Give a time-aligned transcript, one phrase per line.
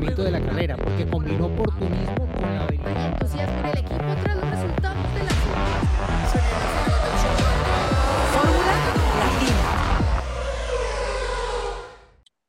[0.00, 3.12] funcionamiento de la carrera, porque combinó oportunismo con la habilidad.
[3.12, 5.30] entusiasmo en el equipo tras los resultados de la
[8.32, 8.72] Fórmula
[9.18, 9.56] Latina.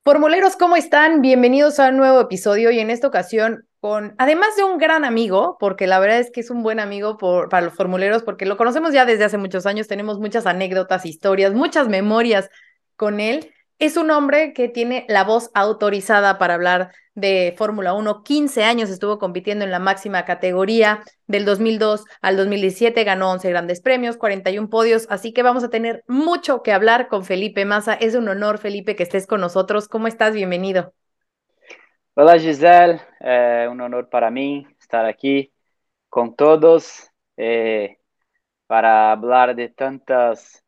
[0.04, 1.22] Formuleros, ¿cómo están?
[1.22, 5.58] Bienvenidos a un nuevo episodio y en esta ocasión con, además de un gran amigo,
[5.60, 8.56] porque la verdad es que es un buen amigo por, para los formuleros, porque lo
[8.56, 12.50] conocemos ya desde hace muchos años, tenemos muchas anécdotas, historias, muchas memorias
[12.96, 13.52] con él.
[13.82, 18.22] Es un hombre que tiene la voz autorizada para hablar de Fórmula 1.
[18.22, 21.02] 15 años estuvo compitiendo en la máxima categoría.
[21.26, 25.08] Del 2002 al 2017 ganó 11 grandes premios, 41 podios.
[25.10, 27.96] Así que vamos a tener mucho que hablar con Felipe Massa.
[27.96, 29.88] Es un honor, Felipe, que estés con nosotros.
[29.88, 30.36] ¿Cómo estás?
[30.36, 30.94] Bienvenido.
[32.14, 35.52] Hola Giselle, é um honor para mim estar aqui
[36.08, 37.98] com todos eh,
[38.68, 40.64] para falar de tantas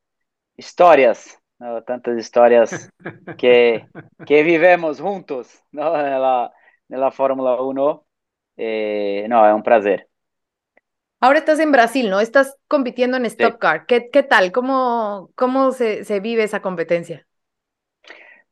[0.57, 1.81] histórias ¿no?
[1.83, 2.91] tantas historias
[3.37, 3.87] que,
[4.27, 5.95] que vivemos juntos ¿no?
[5.97, 8.05] en la Fórmula 1.
[8.57, 10.07] Eh, no, es un placer.
[11.19, 12.19] Ahora estás en Brasil, ¿no?
[12.19, 13.85] Estás compitiendo en Stock Car.
[13.85, 14.51] ¿Qué, ¿Qué, tal?
[14.51, 17.25] ¿Cómo, cómo se, se, vive esa competencia?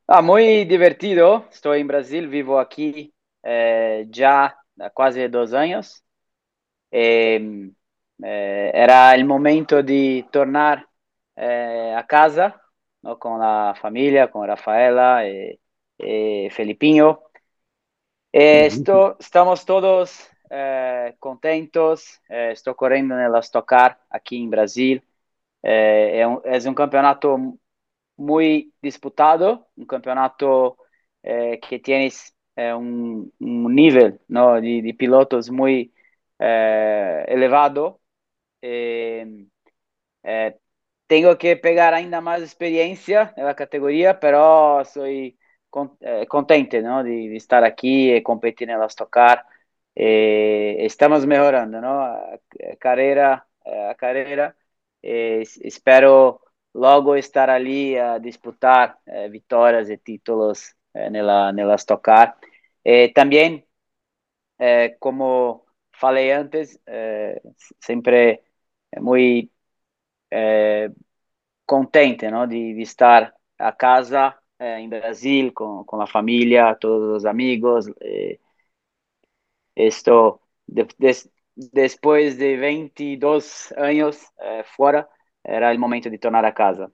[0.07, 1.47] Ah, muy divertido.
[1.51, 4.57] Estoy en Brasil, vivo aquí eh, ya
[4.95, 6.01] casi dos años.
[6.89, 7.71] Eh,
[8.17, 10.87] era el momento de tornar
[11.35, 12.60] a casa
[13.01, 13.19] ¿no?
[13.19, 15.59] con la familia, con Rafaela, eh,
[15.97, 17.23] eh, Felipinho.
[18.33, 24.49] Eh, esto, estamos todos eh, contentos, eh, estou correndo en el Stock Car aquí en
[24.49, 25.01] Brasil.
[25.63, 27.59] É um, é um campeonato
[28.17, 30.75] muito disputado, um campeonato
[31.61, 32.09] que tem
[32.75, 34.59] um, um nível ¿no?
[34.59, 35.93] de, de pilotos muito
[37.27, 37.99] elevado.
[41.11, 45.37] Tengo que pegar ainda más experiencia en la categoría, pero soy
[45.99, 49.45] eh, contente de, estar aquí y competir en las tocar.
[49.93, 52.01] Eh, estamos mejorando, ¿no?
[52.01, 53.45] A, a carrera,
[53.89, 54.55] a carrera.
[55.01, 56.41] Eh, espero
[56.73, 62.37] luego estar allí a disputar eh, vitórias e títulos nela, nelas tocar.
[63.13, 63.65] também,
[64.99, 66.79] como falei antes,
[67.79, 68.41] sempre
[68.99, 69.60] muito
[70.31, 70.89] é,
[71.65, 72.47] contente ¿no?
[72.47, 77.89] de, de, estar a casa eh, en Brasil con, con, la familia, todos los amigos.
[77.99, 78.39] Eh,
[79.75, 81.15] esto, de, de,
[81.55, 84.63] después de 22 años eh,
[85.43, 86.91] era el momento de tornar a casa.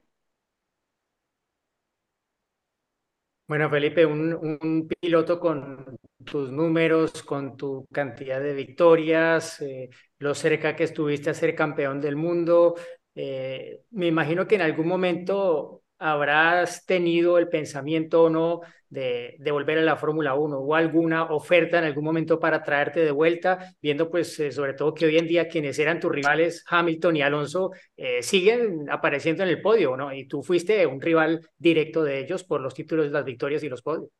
[3.46, 9.88] Bueno, Felipe, un, un, piloto con tus números, con tu cantidad de victorias, eh,
[10.18, 12.74] lo cerca que estuviste a ser campeón del mundo,
[13.20, 19.78] eh, me imagino que en algún momento habrás tenido el pensamiento o no de, volver
[19.78, 24.08] a la Fórmula 1 o alguna oferta en algún momento para traerte de vuelta, viendo
[24.08, 27.72] pues eh, sobre todo que hoy en día quienes eran tus rivales, Hamilton y Alonso,
[27.96, 30.12] eh, siguen apareciendo en el podio, ¿no?
[30.12, 33.82] Y tú fuiste un rival directo de ellos por los títulos, las victorias y los
[33.82, 34.10] podios.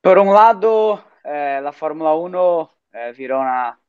[0.00, 2.70] Por un lado, la Fórmula 1
[3.16, 3.80] viró una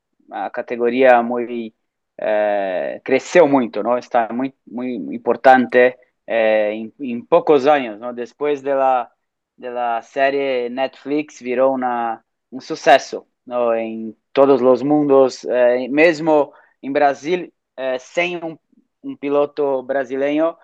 [0.52, 1.74] categoría muy
[2.20, 3.98] eh, cresceu muito, não?
[3.98, 5.96] Está muito, muito importante
[6.26, 8.14] eh, em, em, poucos anos, não?
[8.14, 9.10] Depois da
[9.58, 13.74] de la série Netflix virou uma, um sucesso, não?
[13.76, 17.52] Em todos os mundos, eh, mesmo em Brasil,
[18.00, 18.58] sem um,
[19.04, 20.58] um, piloto brasileiro,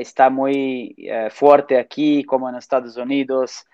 [0.00, 0.94] está muito
[1.30, 3.64] forte aqui, como nos Estados Unidos,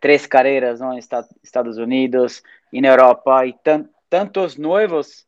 [0.00, 0.80] três carreiras?
[0.80, 0.98] Em
[1.42, 5.26] Estados Unidos, e na Europa e tan, tantos novos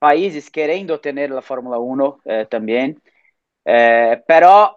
[0.00, 3.02] países queriendo tener la Fórmula 1 eh, también,
[3.64, 4.76] eh, pero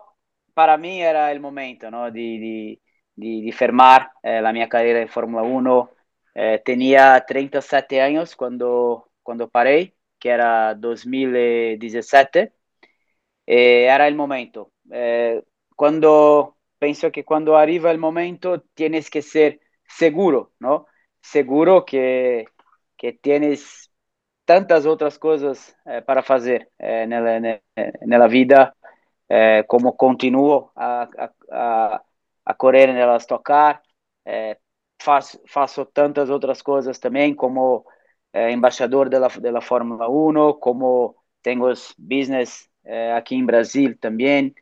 [0.53, 2.11] para mí era el momento ¿no?
[2.11, 2.79] de,
[3.15, 5.91] de, de firmar eh, la mi carrera de Fórmula 1.
[6.35, 12.53] Eh, tenía 37 años cuando, cuando paré, que era 2017.
[13.45, 14.71] Eh, era el momento.
[14.91, 15.43] Eh,
[15.75, 20.87] cuando pienso que cuando arriba el momento tienes que ser seguro, ¿no?
[21.21, 22.45] Seguro que,
[22.97, 23.91] que tienes
[24.45, 27.39] tantas outras coisas eh, para fazer eh, nella,
[28.05, 28.75] nella vida,
[29.29, 31.07] eh, como continuo a,
[31.51, 32.03] a,
[32.45, 33.81] a correr nella Stock Car,
[35.01, 37.85] faço, faço tantas outras coisas também, como
[38.33, 41.65] embaixador da, da Fórmula 1, como tenho
[41.97, 42.67] business
[43.15, 44.53] aqui em Brasil também,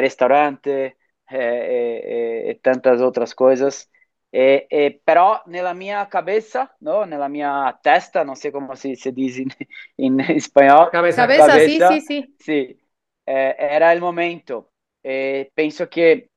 [0.00, 0.94] restaurante
[1.32, 3.88] e tantas outras coisas.
[4.32, 7.02] E, e, però nella mia cabeza, no?
[7.02, 9.42] nella mia testa, non so come si, si dice
[9.96, 10.88] in, in spagnolo.
[10.88, 12.34] Cabeza, cabeza, cabeza sì, sì, sì.
[12.38, 12.80] sì
[13.24, 14.72] eh, era il momento.
[15.00, 16.30] Eh, penso che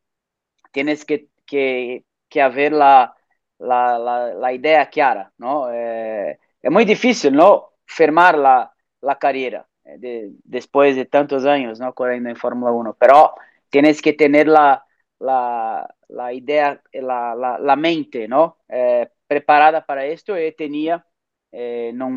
[0.71, 3.13] tienes que, que que haver la,
[3.59, 5.71] la, la, la idea clara, ¿no?
[5.71, 7.73] Eh, es muy difícil, ¿no?
[7.85, 11.93] Firmar la, la carrera eh, de, después de tantos años, ¿no?
[11.93, 13.35] Corriendo en Fórmula 1, pero
[13.69, 14.83] tienes que tener la,
[15.23, 18.59] la, la idea, la, la, la mente, ¿no?
[18.67, 21.05] Eh, preparada para esto y tenía,
[21.51, 22.09] eh, no,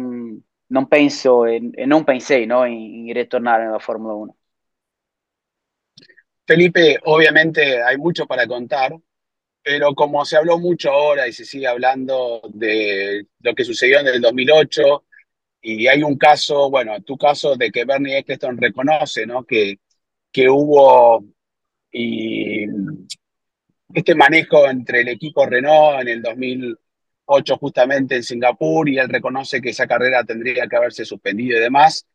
[0.69, 2.67] no penso, en, no pensé, ¿no?
[2.67, 4.37] En, en retornar en la Fórmula 1.
[6.47, 8.95] Felipe, obviamente hay mucho para contar,
[9.63, 14.09] pero como se habló mucho ahora y se sigue hablando de lo que sucedió en
[14.09, 15.05] el 2008,
[15.63, 19.45] y hay un caso, bueno, tu caso de que Bernie Eccleston reconoce, ¿no?
[19.45, 19.81] Que,
[20.31, 21.25] que hubo
[21.99, 22.67] y
[23.95, 29.63] este manejo entre el equipo Renault en el 2008 justamente en Singapur y él reconoce
[29.63, 32.07] que esa carrera tendría que haberse suspendido y demás,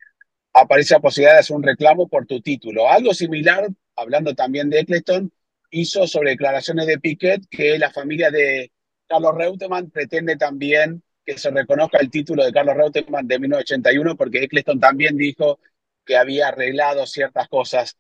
[0.54, 2.88] aparece la posibilidad de hacer un reclamo por tu título.
[2.88, 5.32] Algo similar, hablando también de Eccleston,
[5.72, 8.72] hizo sobre declaraciones de Piquet que la familia de
[9.08, 14.44] Carlos Reutemann pretende también que se reconozca el título de Carlos Reutemann de 1981 porque
[14.44, 15.60] Eccleston también dijo
[16.06, 17.98] que había arreglado ciertas cosas.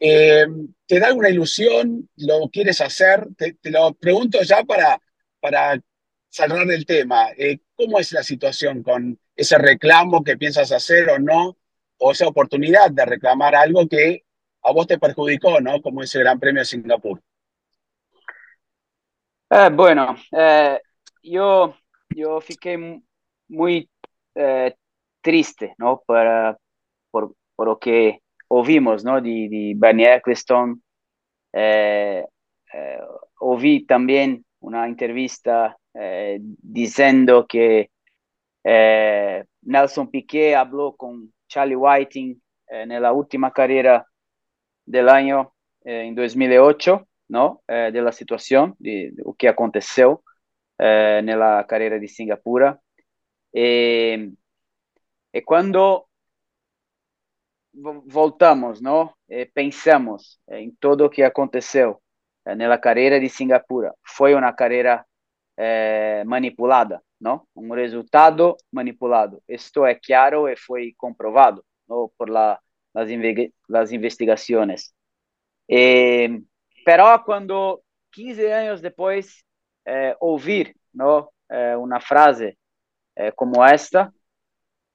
[0.00, 0.46] Eh,
[0.86, 2.08] ¿Te da alguna ilusión?
[2.16, 3.26] ¿Lo quieres hacer?
[3.36, 5.00] Te, te lo pregunto ya para,
[5.40, 5.80] para
[6.28, 7.30] cerrar el tema.
[7.36, 11.56] Eh, ¿Cómo es la situación con ese reclamo que piensas hacer o no?
[11.98, 14.24] O esa oportunidad de reclamar algo que
[14.62, 15.80] a vos te perjudicó, ¿no?
[15.82, 17.20] Como ese Gran Premio de Singapur.
[19.50, 20.16] Eh, bueno,
[21.22, 21.74] yo,
[22.10, 22.40] yo
[23.48, 23.90] muy
[25.20, 26.02] triste, ¿no?
[26.06, 26.56] Para,
[27.10, 29.20] por, por, lo que ouvimos, ¿no?
[29.20, 30.76] De, de Bernie Eccleston.
[33.40, 35.74] ouvi também uma entrevista
[36.62, 37.88] dizendo que
[39.62, 42.38] Nelson Piquet falou com Charlie Whiting
[42.86, 44.04] na última carreira
[44.88, 45.52] del año
[45.84, 47.62] eh, en 2008, ¿no?
[47.68, 50.22] Eh, de la situación, de, de, lo que aconteceu
[50.78, 52.08] eh, la carrera de.
[53.52, 54.30] E,
[55.32, 56.07] e quando
[57.72, 59.14] voltamos, ¿no?
[59.28, 62.00] E pensamos em tudo o que aconteceu
[62.44, 65.04] na carreira de Singapura, foi uma carreira
[66.26, 67.46] manipulada, não?
[67.54, 69.42] Um resultado manipulado.
[69.48, 72.10] Isto é claro e foi comprovado, não?
[72.16, 72.58] Por la
[73.68, 74.94] las, investigaciones.
[75.68, 76.40] Eh,
[76.84, 79.44] pero cuando 15 años después
[79.84, 81.32] eh, oír ¿no?
[81.48, 82.58] Eh, una frase
[83.14, 84.12] eh, como esta,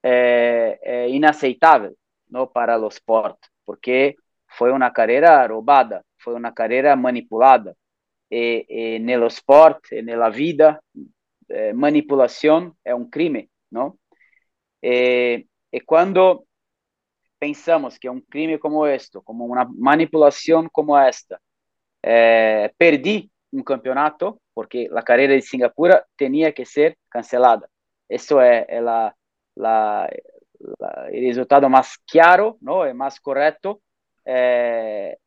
[0.01, 1.93] es eh, inaceitable
[2.33, 2.51] ¿no?
[2.51, 4.15] para los sport, porque
[4.47, 7.73] fue una carrera robada, fue una carrera manipulada.
[8.29, 10.81] E, e no sport, e na vida,
[11.49, 13.95] eh, manipulação é um crime, não?
[14.81, 16.43] E, e quando
[17.39, 21.39] pensamos que um crime como este, como uma manipulação como esta,
[22.01, 27.69] eh, perdi um campeonato porque a carreira de Singapura tinha que ser cancelada.
[28.09, 29.13] Isso é, é la,
[29.55, 30.09] la,
[30.79, 33.81] la, o resultado mais claro, não, é mais correto
[34.25, 35.17] eh,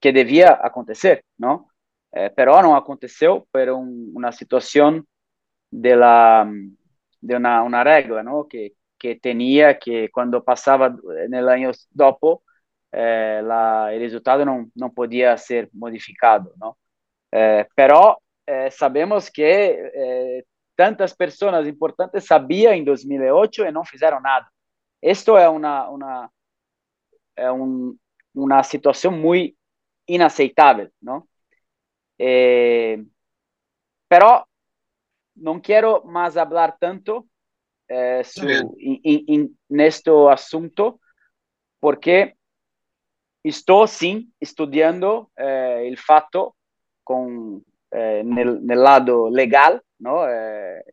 [0.00, 1.66] que devia acontecer, não?
[2.14, 2.32] Eh,
[2.62, 5.04] não aconteceu por um, uma situação
[5.70, 6.46] de la
[7.22, 12.42] de uma, uma regra, não, que que tenía que cuando pasaba en el año dopo,
[12.92, 16.78] eh, la, resultado no, no, podía ser modificado, ¿no?
[17.32, 20.44] Eh, pero eh, sabemos que eh,
[20.76, 24.50] tantas personas importantes sabían en 2008 y no hicieron nada.
[25.00, 26.30] Esto es una, una,
[27.34, 27.98] es un,
[28.34, 29.56] una situación muy
[30.06, 31.28] inaceptable, ¿no?
[32.18, 33.04] Eh,
[34.08, 34.46] pero
[35.34, 37.26] no quiero más hablar tanto
[37.88, 38.22] eh,
[39.68, 41.00] neste assunto,
[41.80, 42.36] porque
[43.44, 46.54] estou sim estudando eh, o fato
[47.04, 50.26] com eh, nel, nel, lado legal, no?
[50.26, 50.84] Eh,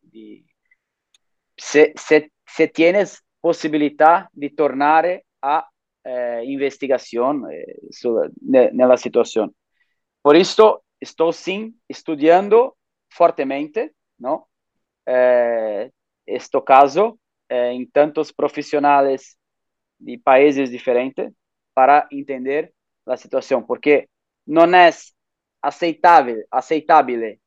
[1.56, 5.68] se, se, se tienes possibilità di tornare a
[6.02, 8.14] eh, investigazione eh, su,
[8.48, 9.52] ne, nella situazione.
[10.22, 12.78] Por isso, estou sim estudando
[13.10, 14.48] fortemente, no?
[15.06, 15.92] Eh,
[16.26, 17.20] este caso
[17.50, 19.38] eh, em tantos profissionais
[20.00, 21.30] de países diferentes
[21.74, 22.74] para entender
[23.06, 24.08] a situação, porque
[24.48, 24.90] não é
[25.62, 27.38] aceitável, aceitável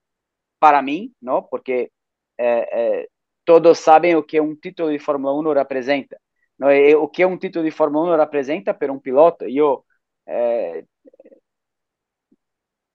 [0.67, 1.45] para mim, não?
[1.45, 1.93] Porque
[2.39, 3.09] eh, eh,
[3.45, 6.21] todos sabem o que um título de Fórmula 1 representa,
[6.59, 6.73] não?
[6.73, 9.45] E, o que um título de Fórmula 1 representa para um piloto.
[9.49, 9.85] Eu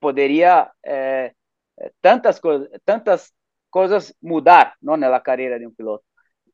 [0.01, 0.69] poderia
[2.01, 3.33] tantas coisas, tantas
[3.69, 6.03] coisas mudar não na carreira de um piloto.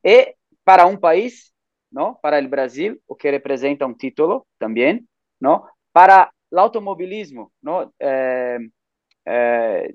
[0.03, 1.51] E para um país,
[1.91, 5.07] não, para o Brasil, o que representa um título também,
[5.41, 8.59] não, para o automobilismo, não, eh,
[9.25, 9.93] eh,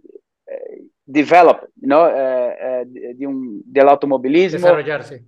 [1.04, 2.06] develop, ¿no?
[2.06, 4.68] de un, del automobilismo,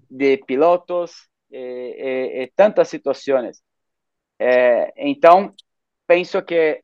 [0.08, 3.62] de pilotos, e, tantas situações.
[4.96, 5.54] então,
[6.06, 6.82] penso que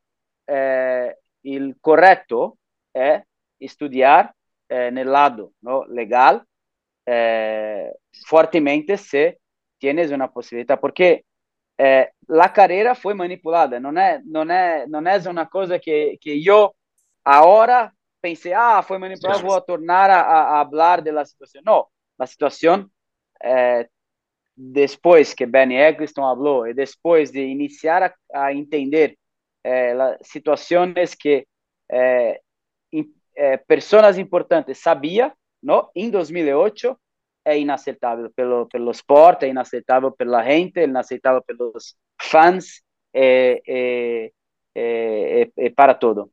[1.45, 2.59] o correto
[2.95, 3.23] é
[3.59, 4.35] estudar
[4.93, 5.85] no lado ¿no?
[5.85, 6.45] legal
[8.27, 9.39] fortemente se
[9.79, 11.25] tienes uma possibilidade, porque
[11.79, 16.47] eh, a carreira foi manipulada, não é, não é, não é uma coisa que que
[16.47, 16.75] eu
[17.25, 21.63] agora pensei, ah, foi manipulada, vou tornar a, a, falar da situação.
[21.65, 21.87] Não,
[22.19, 22.89] a situação
[23.43, 23.89] eh,
[24.57, 28.15] depois que Benny Eccleston falou e depois de iniciar a,
[28.47, 29.17] a entender
[29.65, 31.47] eh, as situações que
[31.91, 32.41] eh,
[32.93, 36.99] in, eh, pessoas importantes sabia, não, em 2008
[37.45, 42.83] é inaceitável pelo pelo esporte, é inaceitável pela gente, é inaceitável pelos fãs,
[43.15, 44.31] é, é,
[44.75, 46.31] é, é para todo.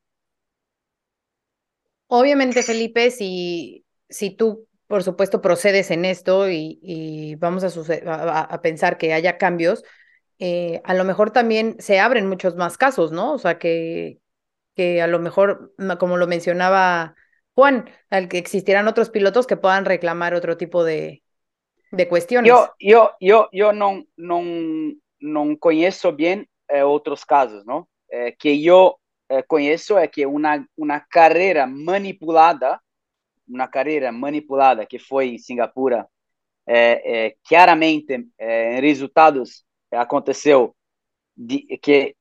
[2.07, 8.41] Obviamente, Felipe, si, si tú, por supuesto, procedes en esto y, y vamos a, a,
[8.41, 9.83] a, pensar que haya cambios,
[10.39, 13.33] eh, a lo mejor también se abren muchos más casos, ¿no?
[13.33, 14.19] O sea, que,
[14.75, 17.15] que a lo mejor, como lo mencionaba
[17.55, 21.23] Juan, al que existieran otros pilotos que puedan reclamar otro tipo de,
[21.91, 22.49] de cuestiones.
[22.49, 24.43] Yo, yo, yo, yo no, no,
[25.19, 25.57] no
[26.15, 27.89] bien eh, otros casos, ¿no?
[28.09, 28.99] Eh, que yo
[29.29, 32.79] eh, conheço é que uma, uma carreira manipulada,
[33.47, 36.07] uma carreira manipulada que foi em Singapura,
[36.69, 38.27] é, claramente
[38.81, 40.75] resultados aconteceu
[41.35, 42.13] de, que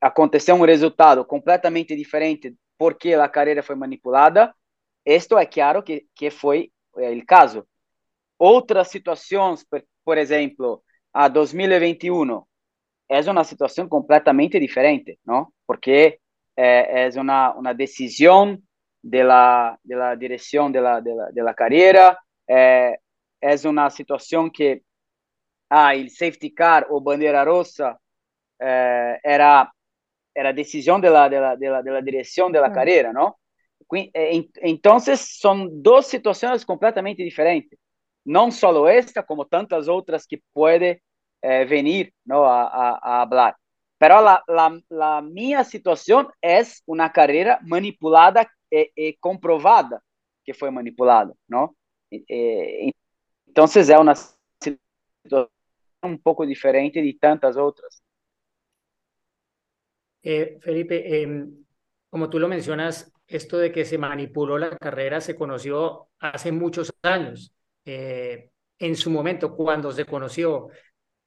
[0.00, 4.54] aconteceu um resultado completamente diferente porque a carreira foi manipulada
[5.08, 7.66] isto é claro que, que foi o caso.
[8.38, 10.82] Outras situações, por, por exemplo,
[11.14, 12.42] a 2021,
[13.08, 15.48] é uma situação completamente diferente, não?
[15.66, 16.20] Porque
[16.58, 18.58] é, é uma, uma decisão
[19.02, 22.98] da de la direção da de la, de la carreira, é,
[23.40, 24.82] é uma situação que
[25.70, 27.96] ah, o safety car ou bandeira rosa
[28.60, 29.70] eh, era
[30.34, 33.34] era decisão da de la, de la, de la direção da carreira, não?
[34.62, 37.76] Então, são duas situações completamente diferentes.
[38.24, 41.00] Não só esta, como tantas outras que pode
[41.42, 42.44] eh, venir ¿no?
[42.44, 43.56] a, a, a falar.
[43.98, 50.02] Pero la, la, la minha situação é uma carreira manipulada e, e, comprovada
[50.44, 51.74] que foi manipulada, não?
[52.10, 55.50] então, é uma situação
[56.02, 58.00] um pouco diferente de tantas outras.
[60.22, 61.46] Eh, Felipe, eh,
[62.10, 66.92] como tú lo mencionas, esto de que se manipuló la carrera se conoció hace muchos
[67.02, 67.52] años.
[67.84, 70.68] Eh, en su momento, cuando se conoció,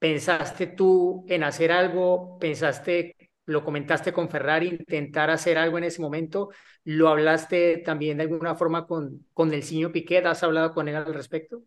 [0.01, 2.39] ¿pensaste tú en hacer algo?
[2.39, 3.15] ¿Pensaste,
[3.45, 6.49] lo comentaste con Ferrari, intentar hacer algo en ese momento?
[6.85, 10.25] ¿Lo hablaste también de alguna forma con, con el señor Piquet?
[10.25, 11.61] ¿Has hablado con él al respecto?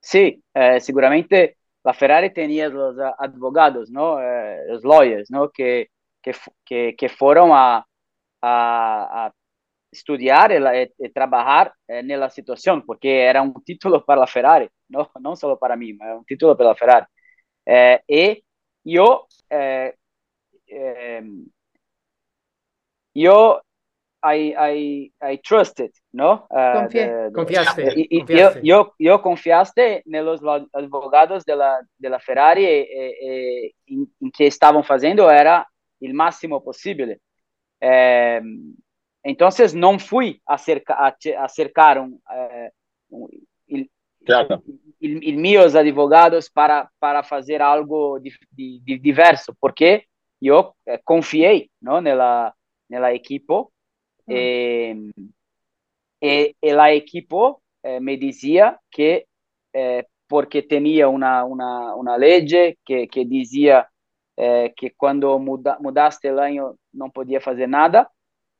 [0.00, 4.18] Sí, eh, seguramente la Ferrari tenía los advogados, ¿no?
[4.22, 5.50] Eh, los lawyers, ¿no?
[5.50, 5.90] Que,
[6.22, 6.32] que,
[6.64, 7.86] que, que fueron a,
[8.40, 9.34] a, a
[9.92, 14.70] estudar e, e, e trabalhar eh, nessa situação, porque era um título para a Ferrari,
[14.88, 17.06] não, não só para mim, mas um título para a Ferrari.
[17.66, 18.42] Eh, e
[18.84, 19.94] eu, eh,
[20.68, 21.22] eh,
[23.14, 23.60] eu
[24.24, 26.46] I, I, I trusted, ¿no?
[26.50, 27.92] Uh, Confie, de, confiaste.
[27.94, 28.60] Y, confiaste.
[28.62, 30.40] Yo, yo, yo, confiaste en los
[30.72, 32.88] advogados de la, de la Ferrari eh,
[33.20, 35.68] eh, en, en que estavam fazendo era
[36.00, 37.16] o máximo possível.
[37.80, 38.40] É,
[39.24, 42.72] então, não fui acercar, acercar um, é,
[43.10, 43.46] um, il,
[44.24, 44.62] claro.
[45.00, 50.04] il, il, meus advogados para, para fazer algo de, de, diverso, porque
[50.40, 52.54] eu é, confiei não, nela,
[52.88, 53.68] nela equipe hum.
[54.28, 55.10] e,
[56.22, 57.34] e, e a equipe
[57.82, 59.26] eh, me dizia que
[59.74, 62.44] eh, porque tinha uma, uma, uma lei
[62.84, 63.86] que, que dizia
[64.36, 68.08] eh, que quando muda, mudaste o ano não podia fazer nada,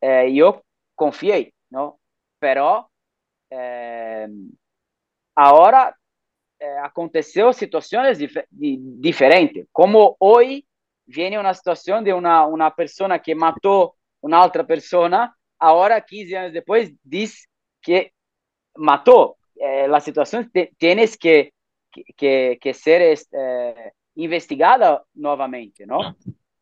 [0.01, 0.63] eh, eu
[0.95, 1.97] confiei, não?
[2.39, 2.87] Pero
[5.35, 5.95] agora
[6.61, 8.45] eh, aconteceu situações dif
[9.01, 10.65] diferentes, como hoje
[11.07, 16.53] vem uma situação de uma uma pessoa que matou uma outra pessoa, agora 15 anos
[16.53, 17.47] depois diz
[17.83, 18.11] que
[18.77, 19.37] matou.
[19.59, 20.45] Eh, a situação
[20.79, 21.55] tienes que
[22.17, 23.01] que, que ser
[23.33, 26.15] eh, investigada novamente, não?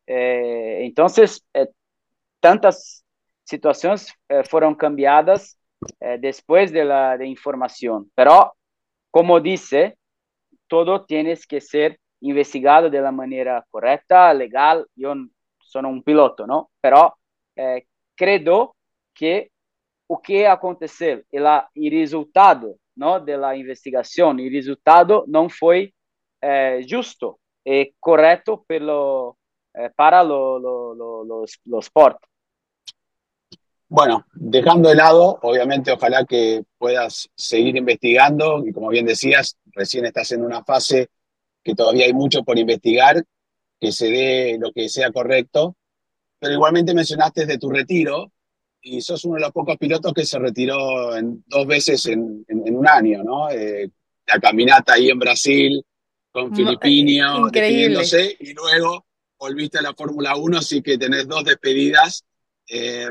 [0.05, 1.07] Eh, então,
[1.53, 1.67] eh,
[2.41, 3.03] tantas
[3.45, 4.13] situações
[4.49, 5.57] foram cambiadas
[6.19, 8.05] depois da de informação.
[8.15, 8.51] Pero,
[9.13, 9.95] como disse,
[10.67, 14.87] todo tienes que ser investigado de la maneira correta, legal.
[14.97, 15.13] Eu
[15.61, 16.67] sou um piloto, não?
[16.81, 17.13] Pero
[18.17, 18.75] credo
[19.13, 19.51] que
[20.07, 25.93] o que aconteceu e lá o resultado não da investigação o resultado não foi
[26.41, 29.37] eh, justo e correto pelo
[29.75, 32.17] eh, para lo, lo, lo, los, los sport
[33.95, 40.03] Bueno, dejando de lado, obviamente ojalá que puedas seguir investigando y como bien decías, recién
[40.07, 41.09] estás en una fase
[41.63, 43.23] que todavía hay mucho por investigar,
[43.79, 45.75] que se dé lo que sea correcto,
[46.39, 48.31] pero igualmente mencionaste de tu retiro
[48.81, 52.67] y sos uno de los pocos pilotos que se retiró en, dos veces en, en,
[52.67, 53.51] en un año, ¿no?
[53.51, 53.91] Eh,
[54.25, 55.85] la caminata ahí en Brasil
[56.31, 59.05] con Filipinio, despidiéndose y luego
[59.37, 62.25] volviste a la Fórmula 1, así que tenés dos despedidas.
[62.67, 63.07] Eh,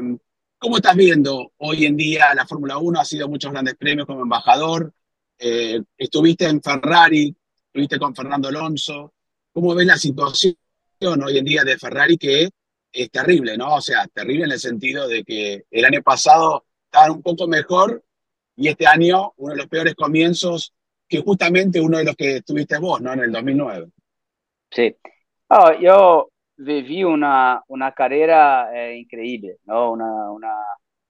[0.62, 3.00] ¿Cómo estás viendo hoy en día la Fórmula 1?
[3.00, 4.95] Ha sido muchos grandes premios como embajador.
[5.37, 7.35] Eh, estuviste en Ferrari,
[7.66, 9.12] estuviste con Fernando Alonso.
[9.52, 10.54] ¿Cómo ves la situación
[11.00, 12.49] hoy en día de Ferrari que
[12.92, 13.75] es terrible, ¿no?
[13.75, 18.04] O sea, terrible en el sentido de que el año pasado estaban un poco mejor
[18.54, 20.73] y este año uno de los peores comienzos
[21.09, 23.12] que justamente uno de los que tuviste vos, ¿no?
[23.12, 23.88] En el 2009.
[24.71, 24.95] Sí.
[25.49, 26.32] Oh, yo
[26.64, 29.92] viví una, una carrera eh, increíble, ¿no?
[29.92, 30.54] Una, una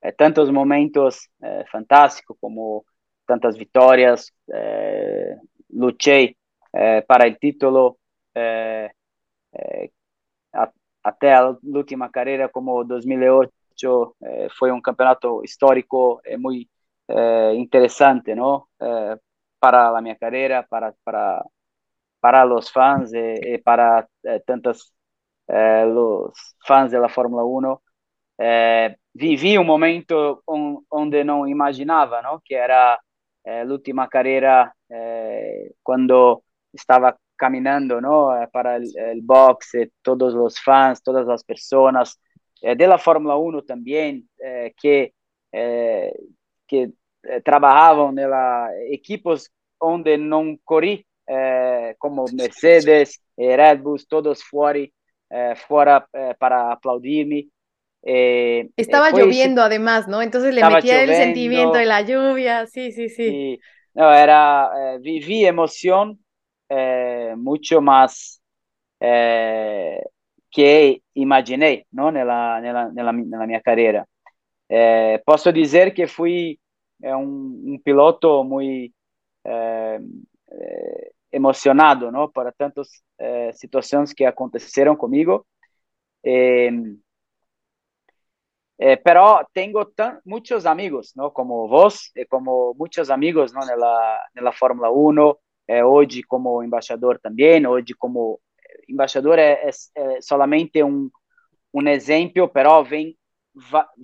[0.01, 2.85] eh, tantos momentos eh, fantásticos como
[3.27, 5.37] tantas victorias, eh,
[5.71, 6.37] luché
[6.73, 7.99] eh, para el título
[11.03, 14.17] até a última carreira como 2008
[14.57, 16.69] fue un campeonato histórico muy
[17.55, 18.69] interesante, ¿no?
[19.59, 21.43] para la mi carrera, para, para,
[22.21, 24.09] para los fans y, y para
[24.47, 24.93] tantas
[25.49, 26.33] eh, los
[26.67, 27.81] fans da Fórmula 1,
[28.39, 32.41] eh, vivi um momento on, onde não imaginava, não?
[32.45, 32.99] que era
[33.45, 38.33] eh, l'ultima carreira eh, quando estava caminhando não?
[38.33, 42.17] Eh, para o box, todos os fãs, todas as pessoas
[42.63, 44.25] eh, da Fórmula 1 também,
[44.77, 45.13] que,
[45.53, 46.15] eh,
[46.69, 46.93] que
[47.45, 49.51] trabalhavam nela equipos
[49.81, 51.05] onde não corri,
[51.99, 54.79] como Mercedes, Red Bull, todos fora
[55.35, 57.49] eh, fuera eh, para aplaudirme.
[58.03, 60.21] Eh, Estaba lloviendo además, ¿no?
[60.21, 63.25] Entonces le metía lloviendo, el sentimiento de la lluvia, sí, sí, sí.
[63.25, 63.61] Y,
[63.95, 66.19] no, era, viví emoción
[67.37, 68.43] mucho más
[68.99, 72.11] que imaginé, ¿no?
[72.11, 74.07] Nella, nella, nella, nella mia carreira.
[75.25, 76.59] posso dizer que fui
[77.03, 78.95] um, um piloto muito
[81.33, 82.31] emocionado, ¿no?
[82.31, 85.47] Para tantas eh, situaciones que aconteceram comigo.
[86.23, 86.71] Eh,
[88.79, 91.33] eh, pero tengo tan, muchos amigos, ¿no?
[91.33, 93.61] Como vos, como muchos amigos, ¿no?
[93.65, 95.39] Nella, nella Fórmula 1,
[95.85, 98.41] hoje como embaixador também, hoje como
[98.89, 101.11] embaixador é, é, é solamente um,
[101.73, 103.17] um exemplo, pero vem,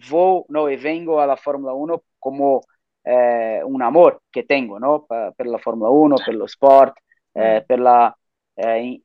[0.08, 2.60] vou, no, e vengo à Fórmula 1 como
[3.04, 5.06] eh, un amor que tengo, ¿no?
[5.06, 6.94] Per la Fórmula 1, per lo sport,
[7.38, 8.18] eh, per la
[8.55, 9.01] eh,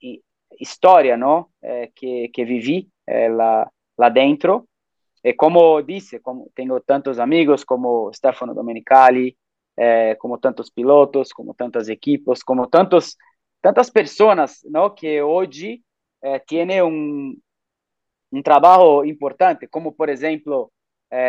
[0.62, 1.52] storia no?
[1.60, 4.68] eh, che vivi là, là, dentro.
[5.22, 9.36] E come disse, como, tenho tantos amigos como Stefano Domenicali,
[10.18, 13.18] como tantos pilotos, como tantas equipos, como tantos,
[13.62, 14.94] tantas pessoas no?
[14.94, 15.82] que hoje
[16.22, 17.42] eh, tienen un,
[18.32, 20.72] un trabalho importante, como por exemplo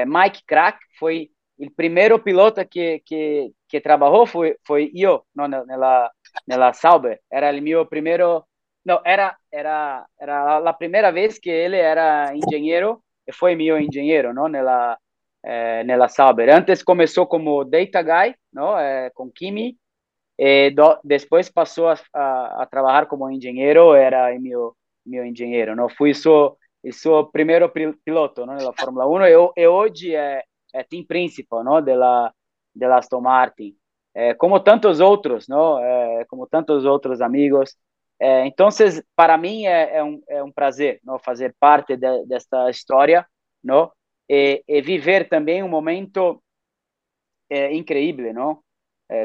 [0.07, 6.11] Mike Crack foi o primeiro piloto que, que, que trabalhou foi, foi eu, no, nella,
[6.47, 7.21] nella Sauber.
[7.31, 8.45] Era o meu primeiro.
[8.85, 14.35] Não, era, era, era a primeira vez que ele era engenheiro e foi meu engenheiro,
[14.35, 14.49] não?
[14.49, 14.99] Nella,
[15.45, 16.55] eh, Sauber.
[16.55, 18.79] Antes começou como data guy, não?
[18.79, 19.79] Eh, com Kimi.
[20.39, 25.89] E do, depois passou a, a, a, trabalhar como engenheiro, era meu, meu engenheiro, não?
[25.89, 26.59] Fui seu,
[26.91, 27.71] seu primeiro
[28.05, 28.55] piloto, não?
[28.57, 30.43] Na Fórmula 1 e, e hoje é,
[30.75, 31.81] é team principal, não?
[31.83, 32.33] Da,
[32.75, 33.77] da Aston Martin
[34.15, 35.79] eh, como tantos outros, não?
[35.85, 37.77] Eh, como tantos outros amigos.
[38.21, 38.69] Eh, então,
[39.17, 41.19] para mim é, é, um, é um prazer, não?
[41.19, 43.27] Fazer parte de, desta história,
[43.63, 43.91] não?
[44.29, 46.43] E, e, viver também um momento
[47.73, 48.63] incrível, não?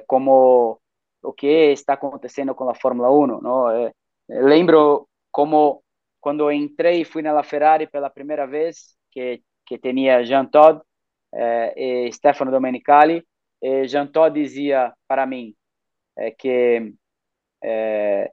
[0.06, 0.80] como
[1.24, 3.92] o que está acontecendo com a Fórmula 1, não?
[4.28, 5.84] lembro como
[6.22, 10.84] quando entrei e fui na Ferrari pela primeira vez, que que tinha Jean Todt
[11.76, 13.26] e Stefano Domenicali,
[13.62, 15.56] eh, Jean Todt dizia para mim
[16.18, 16.94] é, que
[17.64, 18.32] é,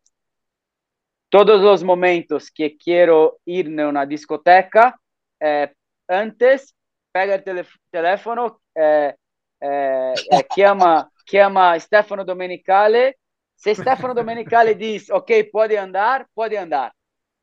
[1.31, 4.95] todos os momentos que quero ir na discoteca,
[5.41, 5.71] é,
[6.09, 6.75] antes
[7.13, 9.17] pega o telef telefone, é,
[9.61, 13.15] é, é, chama, chama Stefano Domenicali.
[13.57, 16.93] Se Stefano Domenicali diz, ok, pode andar, pode andar.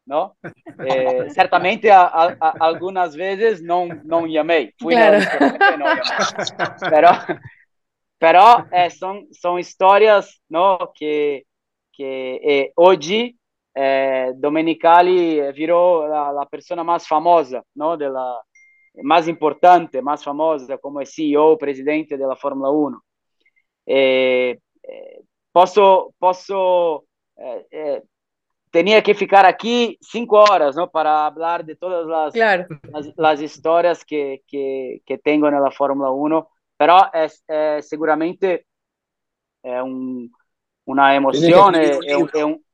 [0.06, 0.36] ¿no?
[0.86, 5.20] Eh, certamente a, a, a, algunas veces no, no llamé, fui Claro.
[5.40, 6.76] no, no llamé.
[6.90, 7.10] Pero,
[8.24, 10.94] pero eh, son, son historias, ¿no?
[10.98, 11.46] Que,
[11.92, 13.38] que eh, hoy
[13.76, 17.98] eh, Domenicali viró la, la persona más famosa, ¿no?
[17.98, 18.40] De la,
[19.04, 23.04] más importante, más famosa como CEO, presidente de la Fórmula 1.
[23.88, 27.04] Eh, eh, posso, posso
[27.36, 28.04] eh, eh,
[28.72, 30.90] tenía que ficar aquí cinco horas, ¿no?
[30.90, 32.68] Para hablar de todas las, Claro.
[32.84, 36.48] las, las historias que, que, que tengo en la Fórmula 1,
[36.84, 38.68] pero es, eh, seguramente
[39.64, 40.32] es un,
[40.86, 42.66] una emoción, Tienes es, que escribir un es un,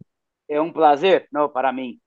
[0.50, 1.52] es un- un placer, ¿no?
[1.54, 2.02] Para mí.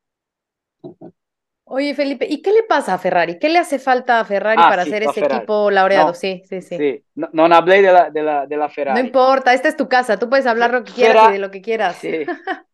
[1.65, 3.39] Oye, Felipe, ¿y qué le pasa a Ferrari?
[3.39, 5.51] ¿Qué le hace falta a Ferrari Ah, para sí, ser a ese Ferrari.
[5.51, 6.15] equipo laureado?
[6.15, 6.89] No, Sí, sí, sí.
[6.89, 9.01] Sí, no, no hablé de la, de la, de la No Ferrari.
[9.01, 11.51] importa, esta es tu casa, tú puedes hablar lo que quieras Ferra- y de lo
[11.51, 11.97] que quieras.
[12.01, 12.27] Sí.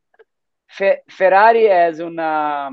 [0.77, 2.71] Fe- Ferrari es una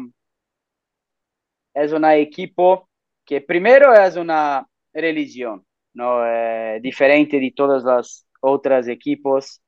[1.73, 2.89] es una equipo
[3.25, 5.64] que primero es una religión,
[5.95, 6.25] ¿no?
[6.27, 9.61] Eh, diferente de todas las otras equipos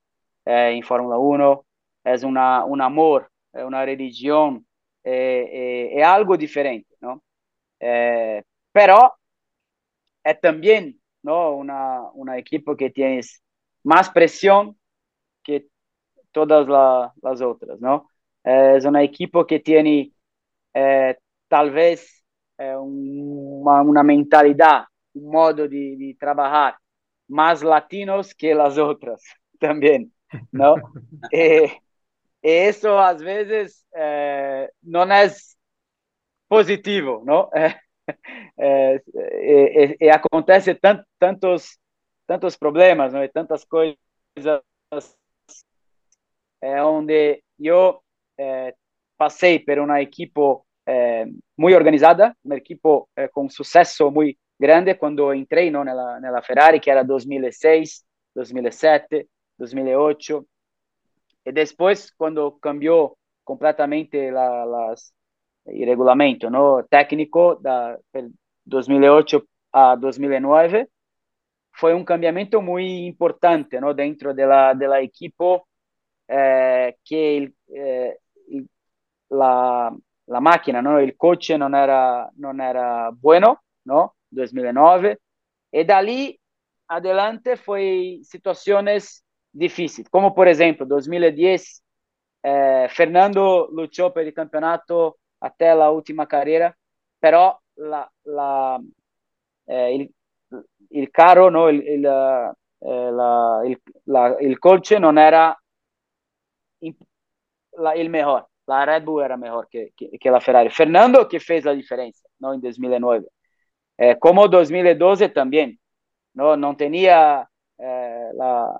[0.45, 1.65] eh, en Fórmula 1.
[2.05, 4.65] Es una, un amor, es una religión,
[5.05, 5.49] eh,
[5.93, 7.23] eh, es algo diferente, ¿no?
[7.79, 9.15] Eh, pero
[10.23, 11.51] es también, ¿no?
[11.55, 13.41] Una, una equipo que tienes
[13.83, 14.77] más presión
[15.43, 15.67] que
[16.31, 18.09] todas la- las otras, ¿no?
[18.43, 20.13] Es un equipo que tiene
[20.75, 21.17] eh,
[21.49, 22.23] tal vez
[22.59, 24.85] eh, un- una, mentalidad,
[25.21, 26.75] modo de, de trabajar
[27.27, 29.23] más latinos que las otras
[29.59, 30.13] también,
[30.51, 30.75] ¿no?
[31.31, 31.71] Eh,
[32.41, 35.57] eso a veces eh, no es
[36.47, 37.49] positivo, ¿no?
[37.55, 37.75] Eh,
[38.57, 41.79] eh, eh, eh, acontece tan, tantos,
[42.25, 43.23] tantos problemas, ¿no?
[43.23, 43.97] Y tantas cosas
[46.61, 48.03] eh, onde yo
[48.37, 48.73] eh,
[49.15, 51.25] pasé por una equipo eh,
[51.57, 55.81] muy organizada, un equipo eh, con suceso muy grande cuando entré ¿no?
[55.81, 60.45] en, la, en la Ferrari, que era 2006, 2007, 2008.
[61.45, 65.13] Y después, cuando cambió completamente la, las,
[65.65, 66.85] el reglamento ¿no?
[66.89, 68.29] técnico de
[68.65, 70.89] 2008 a 2009,
[71.71, 73.93] fue un cambiamiento muy importante ¿no?
[73.93, 75.67] dentro de la, de la equipo
[76.27, 78.17] eh, que eh,
[79.29, 79.91] la,
[80.41, 84.16] máquina, el coche no era, no era bueno, ¿no?
[84.29, 85.19] 2009.
[85.71, 86.39] Y de allí
[86.87, 91.83] adelante fue situaciones difíciles, como por ejemplo 2010,
[92.43, 93.69] eh, Fernando
[94.13, 96.75] por el campeonato hasta la última carrera,
[97.19, 98.79] pero la, la,
[99.67, 100.15] eh, el,
[100.89, 101.69] el, carro, ¿no?
[101.69, 102.55] el, el, la,
[103.65, 105.57] el, la, el coche no era
[107.77, 108.47] la, el mejor.
[108.65, 110.69] La Red Bull era mejor que, que, la Ferrari.
[110.69, 112.53] Fernando que fez la diferencia ¿no?
[112.53, 113.25] en 2009.
[113.97, 115.79] Eh, como 2012 también.
[116.33, 118.79] No, no tenía eh, la,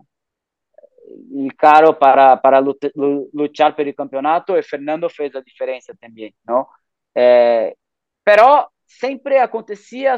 [1.36, 6.34] el carro para, para luchar por campeonato y Fernando fez la diferencia también.
[6.45, 6.69] ¿no?
[7.15, 7.75] Eh,
[8.23, 10.13] pero siempre acontecía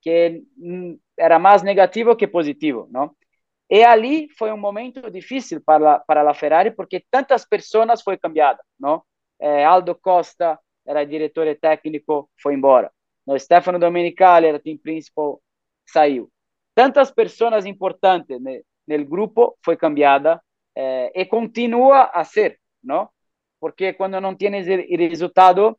[0.00, 0.42] que
[1.16, 2.88] era más negativo que positivo.
[2.90, 3.16] ¿no?
[3.68, 8.62] E ali foi um momento difícil para, para a Ferrari, porque tantas pessoas foi cambiada,
[8.78, 9.02] não?
[9.40, 12.90] É, Aldo Costa era diretor técnico, foi embora.
[13.26, 15.40] No, Stefano Domenicali era team principal,
[15.84, 16.30] saiu.
[16.74, 20.40] Tantas pessoas importantes no, no grupo foi cambiada
[20.74, 23.08] é, e continua a ser, não?
[23.58, 25.78] Porque quando não tienes resultado,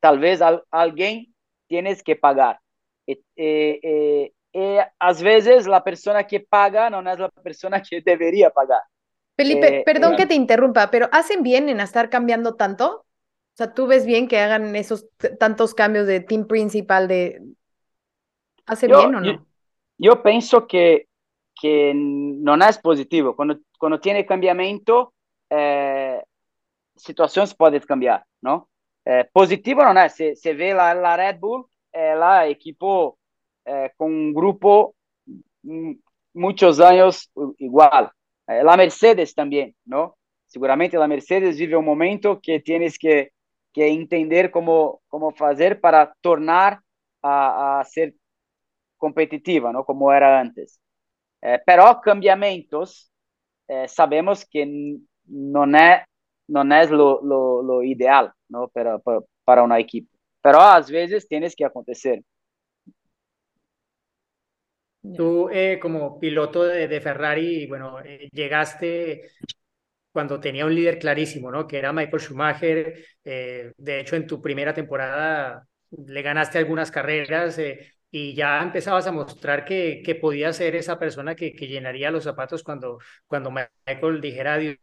[0.00, 1.28] talvez alguém
[1.68, 2.58] tienes que pagar.
[3.06, 8.00] E, e, e, eh, às vezes la persona que paga no es la persona que
[8.00, 8.82] debería pagar.
[9.36, 13.05] Felipe, eh, perdón eh, que te interrumpa, pero ¿hacen bien en estar cambiando tanto?
[13.56, 17.40] O sea, ¿tú ves bien que hagan esos tantos cambios de team principal de...
[18.66, 19.26] ¿Hace yo, bien o no?
[19.26, 19.46] Yo,
[19.96, 21.08] yo pienso que,
[21.58, 23.34] que no es positivo.
[23.34, 25.14] Cuando, cuando tiene cambiamiento,
[25.48, 26.22] eh,
[26.94, 28.68] situaciones pueden cambiar, ¿no?
[29.32, 30.14] positivo no es.
[30.14, 31.64] Se, se ve la, la Red Bull,
[31.94, 33.18] la equipo
[33.64, 34.94] eh, con un grupo
[36.34, 38.10] muchos años igual.
[38.46, 40.16] Eh, la Mercedes también, ¿no?
[40.46, 43.32] Seguramente la Mercedes vive un momento que tienes que,
[43.76, 46.80] que entender cómo, cómo hacer para tornar
[47.20, 48.14] a, a ser
[48.96, 49.84] competitiva, ¿no?
[49.84, 50.80] Como era antes.
[51.42, 53.12] Eh, pero cambiamientos,
[53.86, 56.00] sabemos que no es,
[56.48, 58.68] no es lo, lo, lo ideal, ¿no?
[58.68, 58.98] Para,
[59.44, 60.08] para, una equipo.
[60.40, 62.22] Pero a veces tienes que acontecer.
[65.14, 69.28] Tú, eh, como piloto de, de, Ferrari, bueno, eh, llegaste
[70.16, 71.66] cuando tenía un líder clarísimo, ¿no?
[71.66, 73.04] Que era Michael Schumacher.
[73.22, 79.06] Eh, de hecho, en tu primera temporada le ganaste algunas carreras eh, y ya empezabas
[79.06, 83.50] a mostrar que, que podía ser esa persona que, que llenaría los zapatos cuando, cuando
[83.50, 84.78] Michael dijera adiós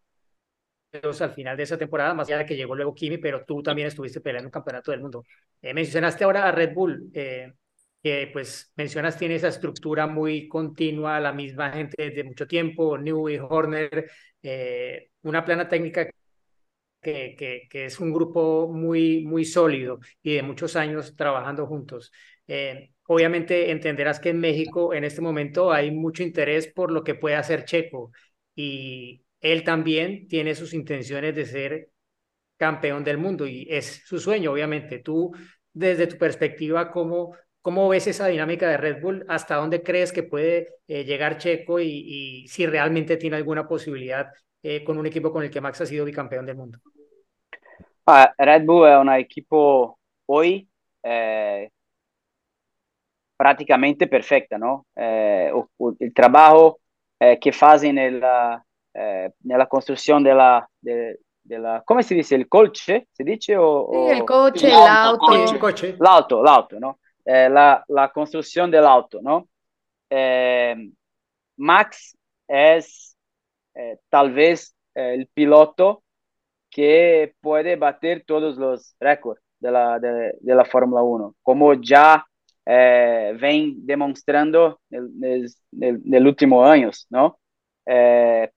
[1.22, 3.88] al final de esa temporada, más allá de que llegó luego Kimi, pero tú también
[3.88, 5.24] estuviste peleando un campeonato del mundo.
[5.62, 7.54] Eh, mencionaste ahora a Red Bull, eh,
[8.04, 13.40] que pues mencionas tiene esa estructura muy continua, la misma gente desde mucho tiempo, Newey,
[13.40, 14.12] Horner,
[14.44, 16.10] eh, una plana técnica
[17.02, 22.12] que, que, es un grupo muy, muy sólido y de muchos años trabajando juntos.
[22.48, 27.16] Eh, obviamente entenderás que en México en este momento hay mucho interés por lo que
[27.16, 28.12] puede hacer Checo
[28.56, 31.90] y él también tiene sus intenciones de ser
[32.58, 35.00] campeón del mundo y es su sueño, obviamente.
[35.00, 35.32] Tú,
[35.74, 39.26] desde tu perspectiva, ¿cómo, cómo ves esa dinámica de Red Bull?
[39.28, 44.28] ¿Hasta dónde crees que puede eh, llegar Checo y, si realmente tiene alguna posibilidad
[44.64, 46.80] eh, con un equipo con el que Max ha sido bicampeón del mundo?
[48.06, 50.68] Ah, Red Bull è un equipo hoy
[51.02, 51.72] eh,
[53.36, 54.86] praticamente perfetta, no?
[54.94, 56.80] Eh, o, o, il lavoro
[57.18, 63.08] eh, che fanno nella, eh, nella costruzione della, de, della, come si dice, il coche?
[63.12, 63.56] Si dice?
[63.56, 65.58] O, sì, il coche, l'auto.
[65.58, 65.96] Coche.
[65.98, 67.00] L'auto, l'auto, no?
[67.22, 69.48] Eh, la, la costruzione dell'auto, no?
[70.08, 70.92] Eh,
[71.56, 72.80] Max è
[73.76, 75.98] eh, talvez il pilota
[76.70, 82.26] que puede bater todos los récords de de, de la Fórmula 1, como ya
[82.66, 85.46] eh, ven demostrando en
[86.14, 87.40] el último años, ¿no?
[87.86, 88.50] Eh,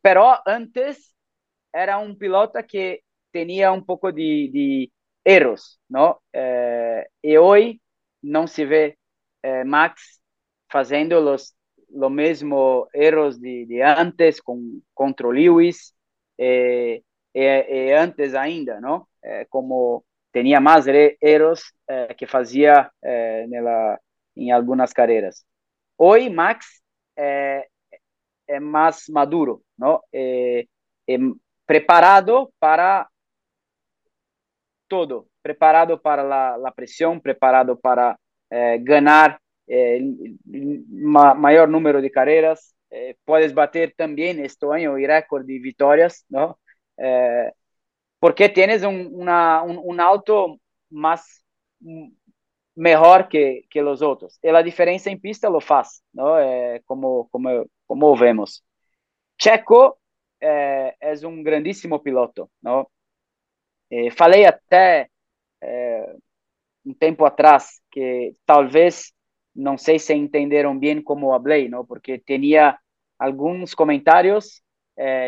[0.46, 1.14] antes
[1.72, 4.92] era un piloto que tenía un poco de, de
[5.24, 6.22] erros, ¿no?
[6.32, 7.80] Eh, y hoy
[8.22, 8.98] no se ve
[9.42, 10.20] eh, Max
[10.68, 11.56] fazendo los,
[11.90, 15.94] lo mismo erros de, de antes con, contra Lewis,
[16.38, 17.02] eh,
[17.34, 19.06] e, e antes ainda, não?
[19.50, 20.86] Como tinha mais
[21.20, 21.72] erros
[22.16, 22.90] que fazia
[23.48, 23.98] nela,
[24.36, 25.44] em algumas carreiras.
[25.98, 26.80] Hoje, Max
[27.16, 27.66] é,
[28.46, 30.02] é mais maduro, não?
[30.12, 30.66] É,
[31.66, 33.08] preparado para
[34.88, 38.18] todo, preparado para a, pressão, preparado para
[38.50, 39.98] é, ganhar é,
[40.88, 42.74] ma, maior número de carreiras.
[42.90, 46.56] É, podes bater também este ano o recorde de vitórias, não?
[46.98, 47.52] Eh,
[48.20, 50.58] porque tienes un, una, un, un, auto
[50.90, 51.44] más
[52.74, 54.38] mejor que, que, los otros.
[54.42, 56.38] Y la diferencia en pista lo faz, ¿no?
[56.40, 58.64] Eh, como, como, como vemos.
[59.38, 59.98] Checo
[60.40, 62.90] eh, es un grandísimo piloto, ¿no?
[64.16, 65.08] falei até
[66.84, 69.12] um tempo atrás que talvez
[69.56, 71.84] não sei se entenderam bem como falei, não?
[71.84, 72.78] Porque tinha
[73.18, 74.62] alguns comentários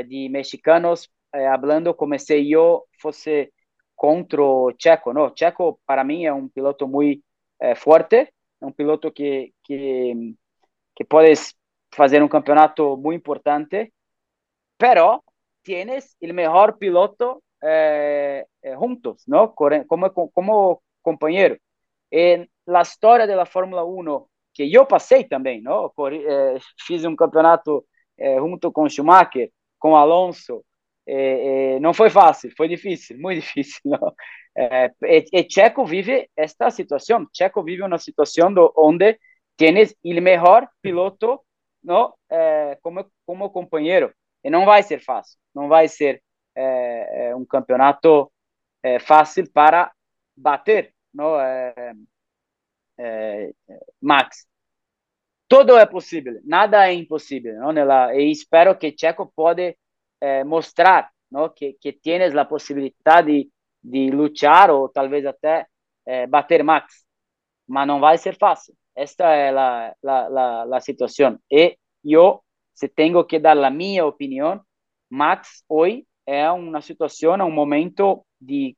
[0.08, 3.52] de mexicanos eh, hablando comecei eu fosse
[3.94, 5.32] contra o Checo, não?
[5.36, 7.22] Checo para mim é um piloto muito
[7.60, 8.16] eh, forte,
[8.60, 10.34] é um piloto que que
[10.96, 11.54] que podes
[11.92, 13.92] fazer um campeonato muito importante,
[14.78, 15.24] pero
[15.62, 19.54] tienes el mejor piloto eh, juntos, ¿no?
[19.54, 19.84] Como,
[20.32, 21.56] como compañero.
[22.10, 25.92] En la historia de la Fórmula 1, que eu passei também, ¿no?
[26.10, 27.86] Eh, fiz um campeonato
[28.18, 30.64] eh, junto com Schumacher, com Alonso,
[31.06, 33.80] é, é, não foi fácil, foi difícil, muito difícil.
[33.84, 34.14] Não?
[34.56, 34.90] É,
[35.32, 37.26] e, Checo vive esta situação.
[37.32, 39.18] Checo vive uma situação do, onde
[39.56, 41.40] tienes o melhor piloto
[41.82, 42.12] não,
[42.82, 44.12] como, como companheiro.
[44.44, 45.38] E não vai ser fácil.
[45.54, 46.22] Não vai ser
[47.36, 48.30] um campeonato
[49.00, 49.90] fácil para
[50.36, 51.36] bater não,
[54.00, 54.46] Max.
[55.48, 57.54] Todo é possível, nada é impossível.
[57.54, 57.72] Não?
[58.12, 59.78] E espero que Checo pode
[60.20, 61.54] eh, mostrar ¿no?
[61.54, 63.50] que, que, tienes la posibilidad de,
[63.82, 65.66] de luchar o tal vez até
[66.06, 67.04] eh, bater Max,
[67.66, 68.74] mas não vai ser fácil.
[68.94, 71.38] Esta é a, a, a, a situação.
[71.50, 72.42] E eu,
[72.74, 74.60] se tenho que dar a minha opinião,
[75.08, 78.76] Max hoje é uma situação, um momento de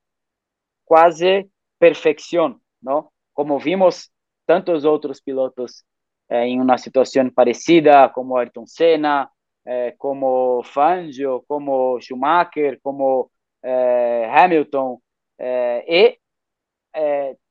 [0.84, 1.48] quase
[1.80, 3.10] perfeição, não?
[3.34, 4.10] Como vimos
[4.46, 5.82] tantos outros pilotos
[6.28, 9.28] eh, em uma situação parecida, como Ayrton Senna,
[9.64, 13.30] eh, como Fangio, como Schumacher, como
[13.62, 15.00] eh, Hamilton,
[15.38, 16.18] eh, e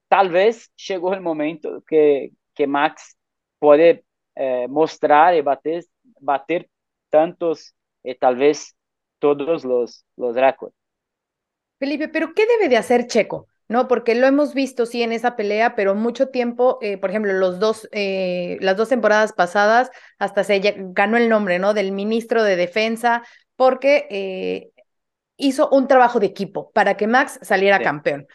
[0.07, 3.15] talvez chegou o momento que, que Max
[3.59, 4.03] pode
[4.69, 5.83] mostrar e bater,
[6.21, 6.69] bater
[7.09, 8.73] tantos e talvez
[9.19, 10.75] todos os, os récords.
[11.77, 13.47] Felipe, pero ¿qué debe de hacer Checo?
[13.69, 13.87] ¿No?
[13.87, 17.59] Porque lo hemos visto, sí, en esa pelea, pero mucho tiempo, eh, por ejemplo, los
[17.59, 20.59] dos, eh, las dos temporadas pasadas, hasta se
[20.93, 21.73] ganó el nombre, ¿no?
[21.73, 23.23] Del ministro de Defensa,
[23.55, 24.71] porque eh,
[25.37, 27.83] hizo un trabajo de equipo para que Max saliera Sí.
[27.85, 28.27] campeón.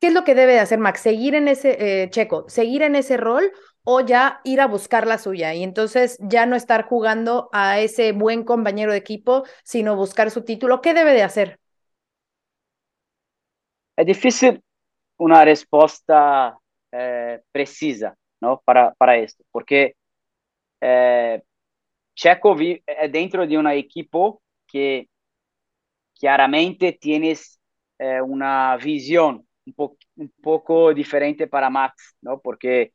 [0.00, 1.00] ¿Qué es lo que debe de hacer Max?
[1.00, 3.52] ¿Seguir en ese, eh, Checo, seguir en ese rol
[3.84, 5.54] o ya ir a buscar la suya?
[5.54, 10.42] Y entonces ya no estar jugando a ese buen compañero de equipo, sino buscar su
[10.44, 10.80] título.
[10.82, 11.58] ¿Qué debe de hacer?
[13.96, 14.62] É difícil
[15.18, 16.56] uma resposta
[16.92, 19.94] eh, precisa não, para, para isso, porque
[20.80, 21.42] eh,
[22.86, 24.18] é dentro de uma equipe
[24.68, 25.08] que
[26.20, 27.58] claramente tienes
[27.98, 32.38] eh, uma visão um pouco, um pouco diferente para Max, não?
[32.38, 32.92] porque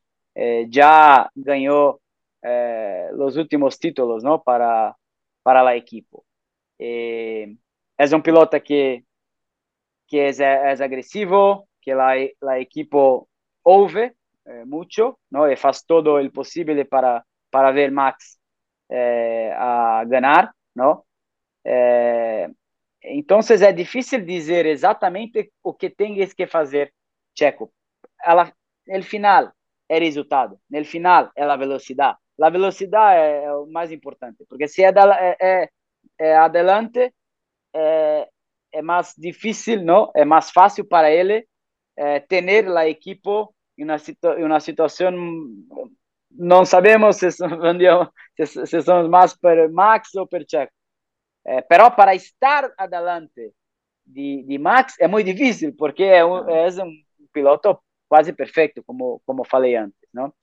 [0.72, 2.02] já ganhou
[3.18, 4.40] os últimos títulos não?
[4.40, 4.96] para,
[5.44, 6.18] para a equipe.
[6.80, 9.04] É um piloto que
[10.10, 13.30] que es, es agresivo, que la, la equipo
[13.64, 15.50] ouve eh, mucho, ¿no?
[15.50, 18.40] Y hace todo el posible para, para ver Max
[18.90, 21.06] eh, a ganar, ¿no?
[21.64, 22.48] Eh,
[23.02, 26.94] entonces es difícil dizer exatamente o que tens que fazer,
[27.34, 27.72] Checo.
[28.18, 28.54] Ela,
[28.88, 29.54] el final
[29.88, 32.18] é resultado, no final é a velocidade.
[32.42, 35.70] A velocidade é, é o mais importante, porque se é, é, é,
[36.18, 37.14] é adelante,
[37.74, 38.30] é,
[38.72, 40.12] é mais difícil, não?
[40.16, 41.48] É mais fácil para ele
[41.98, 43.30] é, ter a equipe
[43.78, 45.12] em uma, situa em uma situação
[46.32, 50.72] não sabemos se, se, se somos mais per Max ou per Checo.
[51.46, 53.54] É, pero para estar adelante
[54.06, 56.94] de, de Max é muito difícil, porque é um, é um
[57.34, 60.34] piloto quase perfeito, como, como falei antes, não?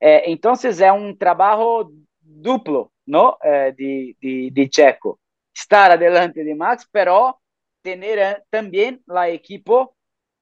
[0.00, 1.90] É, então, é um trabalho
[2.20, 3.36] duplo, não?
[3.42, 5.18] É, de, de, de Checo.
[5.54, 7.34] Estar adelante de Max, pero
[7.86, 9.70] tener também a equipe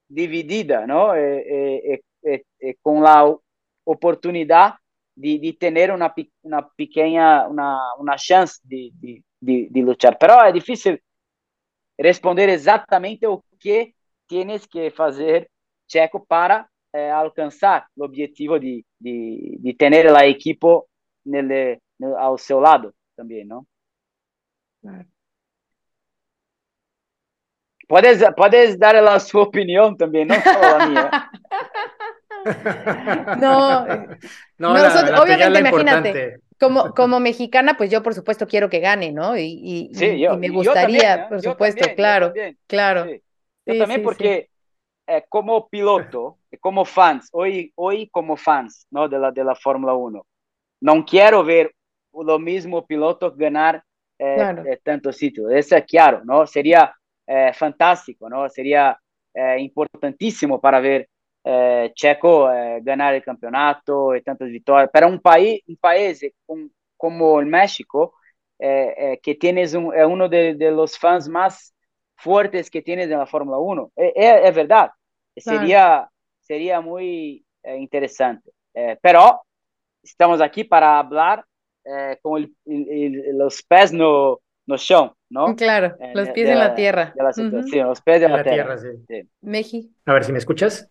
[0.09, 1.15] dividida, não?
[1.15, 3.37] E, e, e, com a
[3.85, 4.79] oportunidade
[5.15, 10.17] de, de ter uma, uma pequena, uma, uma chance de, de, de, de lutar.
[10.19, 10.99] Pero é difícil
[11.99, 13.95] responder exatamente o que
[14.27, 15.51] tienes que fazer,
[15.87, 20.67] Checo, para eh, alcançar o objetivo de, de, de ter a equipe
[22.19, 23.67] ao seu lado também, não?
[24.81, 25.14] Claro.
[27.87, 31.31] Puedes, puedes dar la su opinión también, no solo la mía.
[33.41, 33.87] no,
[34.59, 38.81] no, nosotros, la, la obviamente, imagínate, como, como mexicana, pues yo por supuesto quiero que
[38.81, 39.37] gane, ¿no?
[39.37, 42.33] Y, y, sí, yo, y me gustaría, también, por supuesto, también, claro,
[42.67, 43.05] claro.
[43.05, 43.23] Sí.
[43.67, 44.51] Yo sí, también sí, porque
[45.07, 49.09] eh, como piloto, como fans, hoy, hoy como fans ¿no?
[49.09, 50.27] de, la, de la Fórmula 1,
[50.81, 51.75] no quiero ver
[52.13, 53.83] lo mismo piloto ganar
[54.19, 54.65] eh, claro.
[54.65, 55.53] eh, tantos títulos.
[55.53, 56.47] Eso es claro, ¿no?
[56.47, 56.95] Sería
[57.27, 58.49] eh, fantástico, ¿no?
[58.49, 58.99] Sería
[59.33, 61.09] eh, importantísimo para ver
[61.43, 62.49] eh, Checo
[62.83, 64.91] ganar el campeonato y tantas victorias.
[64.91, 68.15] Para un país, un país un, como el México,
[68.59, 71.75] que tienes uno de, de, los fans más
[72.17, 73.93] fuertes que tienes en la Fórmula 1.
[73.97, 74.91] Es, verdad.
[75.35, 75.59] Claro.
[75.59, 76.11] Sería,
[76.41, 78.53] sería muy interesante.
[79.03, 79.43] pero
[80.03, 80.99] estamos aquí para
[82.37, 85.55] el, el, los pés no, no chão, ¿no?
[85.57, 87.13] Claro, los pies de, en la tierra.
[87.15, 87.65] De la uh -huh.
[87.71, 88.77] Sí, los pies de, de la, la, tierra.
[88.77, 89.05] tierra sí.
[89.09, 89.29] sí.
[89.41, 89.95] Meji.
[90.07, 90.91] A ver si me escuchas.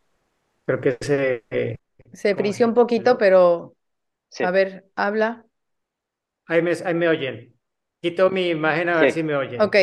[0.66, 1.44] Creo que se...
[1.50, 1.78] Eh,
[2.14, 3.76] se frició un poquito, pero...
[4.30, 4.44] Sí.
[4.44, 5.46] A ver, habla.
[6.46, 7.54] Ahí me, ahí me oyen.
[8.02, 9.62] Quito mi imagen a ver si me oyen.
[9.62, 9.76] Ok.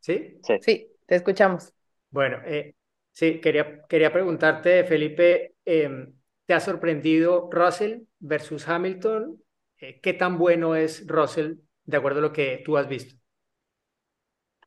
[0.00, 0.38] ¿Sí?
[0.42, 1.74] Sí, sí te escuchamos.
[2.10, 2.74] Bueno, eh,
[3.10, 6.08] sí, quería, quería preguntarte, Felipe, eh,
[6.46, 9.38] ¿te ha sorprendido Russell versus Hamilton?
[9.78, 13.14] Eh, ¿Qué tan bueno es Russell de acuerdo a lo que tú has visto?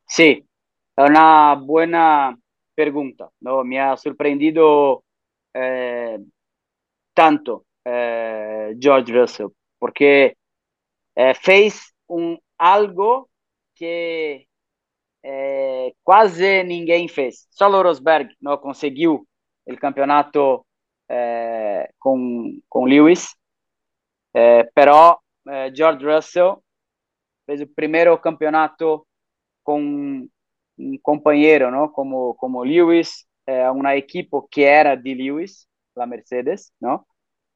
[0.08, 0.48] Sí,
[0.98, 2.38] una buena
[2.76, 3.30] pregunta.
[3.42, 3.64] ¿no?
[3.64, 5.04] Me ha sorprendido
[5.54, 6.20] eh,
[7.14, 9.48] tanto eh, George Russell,
[9.80, 10.38] porque
[11.16, 13.30] eh, fez un, algo
[13.76, 14.48] que
[16.04, 17.48] quase ninguém fez.
[17.50, 19.28] Só Rosberg não conseguiu
[19.66, 20.64] o campeonato
[21.98, 23.36] com, com Lewis,
[24.76, 25.20] pero
[25.74, 26.64] George Russell
[27.48, 29.08] fez o primeiro campeonato
[29.66, 30.30] com
[30.78, 31.90] um companheiro, não?
[31.90, 37.06] Como como Lewis, é, uma equipe que era de Lewis, a Mercedes, não?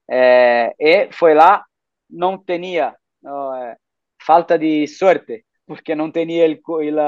[0.10, 1.64] É, e foi lá,
[2.10, 2.96] não tinha
[3.26, 3.78] é,
[4.22, 7.00] falta de sorte, porque não tinha el, el,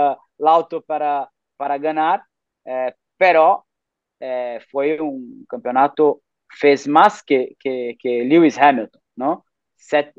[0.47, 2.23] auto para para ganhar,
[2.65, 3.63] é, pero
[5.01, 6.21] um campeonato
[6.59, 9.43] fez mais que que, que Lewis Hamilton, não?
[9.77, 10.13] Set,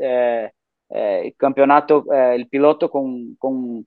[1.39, 3.85] campeonato, o piloto com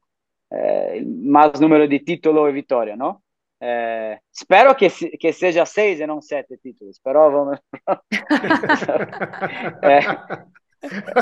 [0.55, 3.19] eh, mais número de título e vitória, não?
[3.61, 7.59] Eh, espero que, que seja seis e não sete títulos, pero vamos.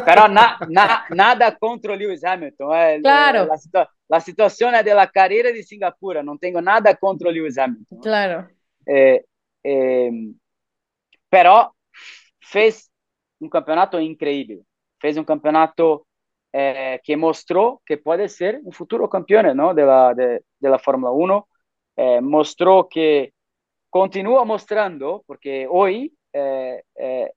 [0.06, 2.74] Pero na, na, nada contra Lewis Hamilton.
[2.74, 3.52] É, Claro.
[3.52, 3.88] A, situa
[4.20, 6.22] situação é da carreira de Singapura.
[6.22, 8.00] Não tenho nada contra Lewis Hamilton.
[8.02, 8.48] Claro.
[8.88, 9.24] É,
[9.66, 10.10] é,
[11.30, 11.72] pero
[12.42, 12.90] fez
[13.40, 14.64] um campeonato incrível.
[15.02, 16.06] Fez um campeonato
[16.54, 19.74] eh, que mostró que puede ser un futuro campeón ¿no?
[19.74, 21.48] de, la, de, de la Fórmula 1.
[21.96, 23.34] Eh, mostró que
[23.90, 27.32] continúa mostrando, porque hoy eh, eh,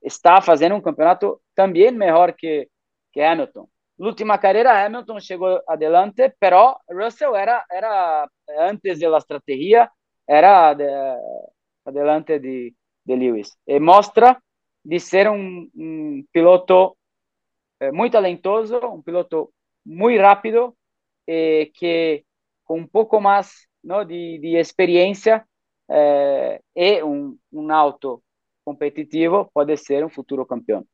[0.00, 2.68] está haciendo un campeonato también mejor que,
[3.12, 3.66] que Hamilton.
[3.98, 8.26] La última carrera, Hamilton llegó adelante, pero Russell era, era
[8.58, 9.92] antes de la estrategia,
[10.26, 11.16] era de,
[11.84, 13.58] adelante de, de Lewis.
[13.66, 14.42] Y muestra
[14.82, 16.96] de ser un, un piloto
[17.80, 19.52] eh, muito talentoso, um piloto
[19.84, 20.76] muito rápido,
[21.26, 22.24] e que
[22.64, 25.44] com um pouco mais não, de, de experiência
[25.88, 28.22] eh, e um, um auto
[28.64, 30.86] competitivo puede ser un futuro campeón.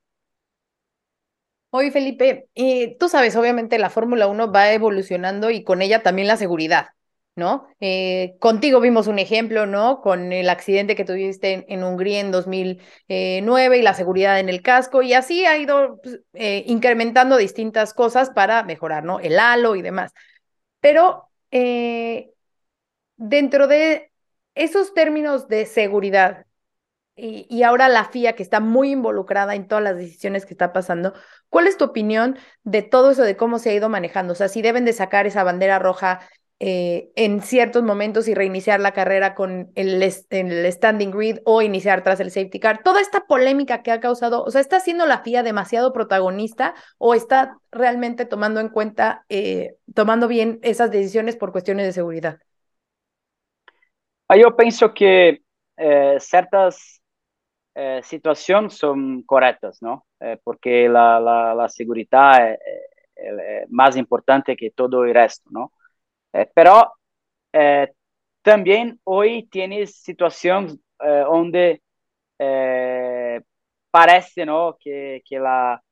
[1.70, 6.28] Oye, Felipe, eh, tú sabes, obviamente la Fórmula 1 va evolucionando y con ella también
[6.28, 6.88] la seguridad,
[7.36, 7.68] ¿no?
[7.80, 10.00] Eh, contigo vimos un ejemplo, ¿no?
[10.00, 14.62] Con el accidente que tuviste en, en Hungría en 2009 y la seguridad en el
[14.62, 19.20] casco, y así ha ido pues, eh, incrementando distintas cosas para mejorar, ¿no?
[19.20, 20.12] El halo y demás.
[20.80, 22.32] Pero eh,
[23.16, 24.10] dentro de
[24.54, 26.46] esos términos de seguridad,
[27.18, 30.72] y, y, ahora la FIA, que está muy involucrada en todas las decisiones que está
[30.74, 31.14] pasando,
[31.48, 34.34] ¿cuál es tu opinión de todo eso, de cómo se ha ido manejando?
[34.34, 36.20] O sea, si deben de sacar esa bandera roja
[36.58, 42.02] eh, en ciertos momentos y reiniciar la carrera con el, el, standing grid o iniciar
[42.02, 42.82] tras el safety car.
[42.82, 47.14] Toda esta polémica que ha causado, o sea, ¿está siendo la FIA demasiado protagonista o
[47.14, 52.38] está realmente tomando en cuenta, eh, tomando bien esas decisiones por cuestiones de seguridad?
[54.34, 55.42] Yo pienso que
[55.76, 57.00] eh, ciertas
[57.74, 60.02] eh, situações são corretas, não?
[60.20, 62.58] Eh, porque a, a, a segurança é,
[63.16, 65.70] é, é, mais importante que todo o resto, não?
[66.36, 66.92] Eh, pero
[67.52, 67.92] eh,
[68.42, 71.82] también hoy tienes situaciones eh, donde
[73.90, 74.76] parece ¿no?
[74.78, 75.82] que, que la,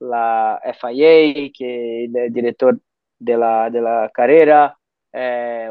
[0.00, 2.78] la FIA, que el director
[3.18, 4.78] de la, de la carrera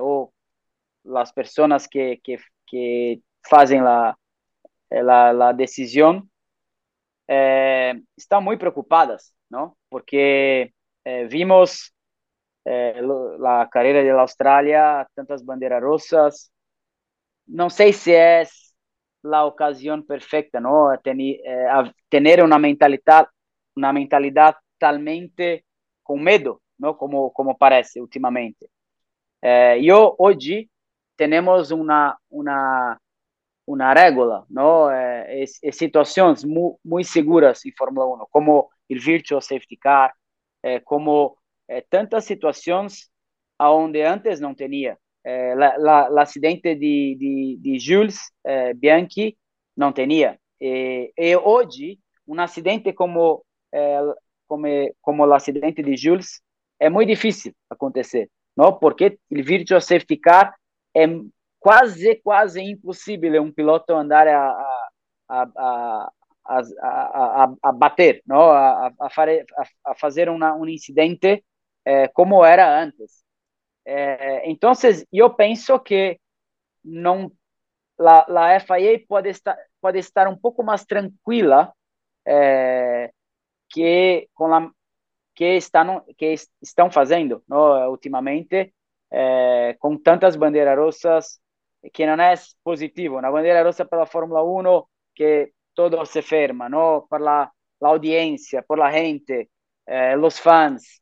[0.01, 0.31] o
[1.03, 4.17] las personas que, que, que hacen la,
[4.89, 6.29] la, la decisión
[7.27, 9.77] están muy preocupadas, ¿no?
[9.89, 10.73] porque
[11.29, 11.93] vimos
[12.65, 13.01] eh,
[13.39, 16.51] la carrera de la Australia, tantas banderas rosas.
[17.47, 18.75] No sé si es
[19.23, 20.89] la ocasión perfecta, ¿no?
[21.03, 21.37] Tener,
[22.09, 23.27] tener una mentalidad,
[23.75, 25.65] una mentalidad talmente
[26.03, 26.97] con miedo, ¿no?
[26.97, 28.69] Como, como parece últimamente.
[31.15, 32.99] tenemos una, una
[33.67, 33.93] uma
[34.49, 34.89] não?
[34.89, 40.13] É, é, situações muito, muito seguras em Fórmula 1, como o virtual safety car,
[40.63, 41.37] é, como
[41.71, 43.09] é, tantas situações
[43.57, 44.97] onde antes não tinha.
[45.23, 49.37] O acidente de, de, de Jules é, Bianchi
[49.77, 50.37] não tinha.
[50.59, 51.97] E, e, hoje,
[52.27, 53.45] um acidente como,
[54.47, 54.67] como,
[55.01, 56.41] como o acidente de Jules
[56.77, 58.77] é muito difícil acontecer, não?
[58.77, 60.53] porque o virtual safety car
[60.93, 61.05] é
[61.59, 64.49] quase, quase impossível um piloto andar a,
[65.29, 66.11] a,
[66.45, 68.51] a, a, a bater, não?
[68.51, 69.07] A, a,
[69.85, 71.43] a fazer uma, um incidente
[71.85, 73.23] eh, como era antes.
[73.85, 74.73] Eh, então,
[75.11, 76.19] eu penso que
[76.83, 77.31] não
[77.99, 81.73] a, a FIA pode estar pode estar um pouco mais tranquila
[82.25, 83.11] eh,
[83.69, 84.71] que com a
[85.35, 87.89] que estão que estão fazendo, não?
[87.89, 88.73] ultimamente,
[89.79, 91.41] com tantas bandeiras rossas
[91.89, 93.17] que non è positivo.
[93.17, 97.07] Una bandiera rossa per la Formula 1 che todo se ferma, ¿no?
[97.09, 99.49] Per la, la audiencia, por la gente,
[99.85, 101.01] eh, los fans.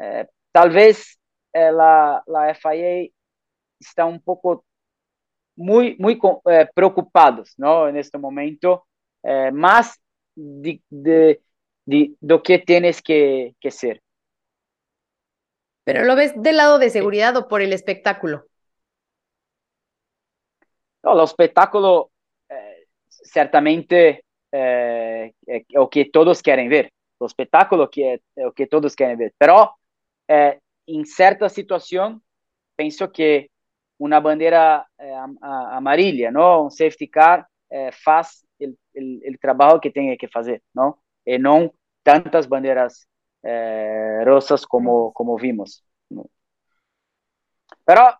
[0.00, 1.18] Eh, tal vez
[1.52, 3.10] eh, la, la FIA
[3.78, 4.64] está un poco
[5.56, 7.86] muy, muy eh, preocupados, ¿no?
[7.88, 8.86] En este momento,
[9.22, 10.00] eh, más
[10.34, 11.42] de, de,
[11.84, 14.02] de, lo que tienes que, que ser.
[15.84, 18.46] Pero lo ves del lado de seguridad o por el espectáculo?
[21.02, 22.10] No, lo spettacolo
[22.48, 26.90] eh, certamente eh, è o che todos querem ver.
[27.18, 29.32] Lo spettacolo che è, è o che todos querem ver.
[29.36, 29.74] Però
[30.30, 32.20] eh, in certa situazione
[32.74, 33.50] penso che
[33.96, 35.10] una bandiera eh,
[35.40, 36.62] amarilla, no?
[36.62, 41.02] un safety car, eh, faz il trabalho che tem que fazer, no?
[41.22, 41.70] e non
[42.02, 43.06] tantas bandeiras
[43.42, 45.82] eh, rossas como, como vimos.
[47.84, 48.18] Però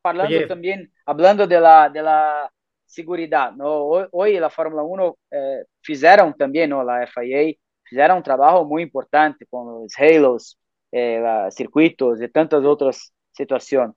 [0.00, 0.46] parlando Oye.
[0.46, 2.50] también, hablando de la, de la
[2.84, 4.08] seguridad, ¿no?
[4.12, 6.84] Hoy, la Fórmula 1 eh, fizeram también, ¿no?
[6.84, 7.54] La FIA
[7.88, 10.56] fizeram um trabalho muito importante com os halos,
[10.98, 13.94] eh, circuitos y tantas otras situaciones.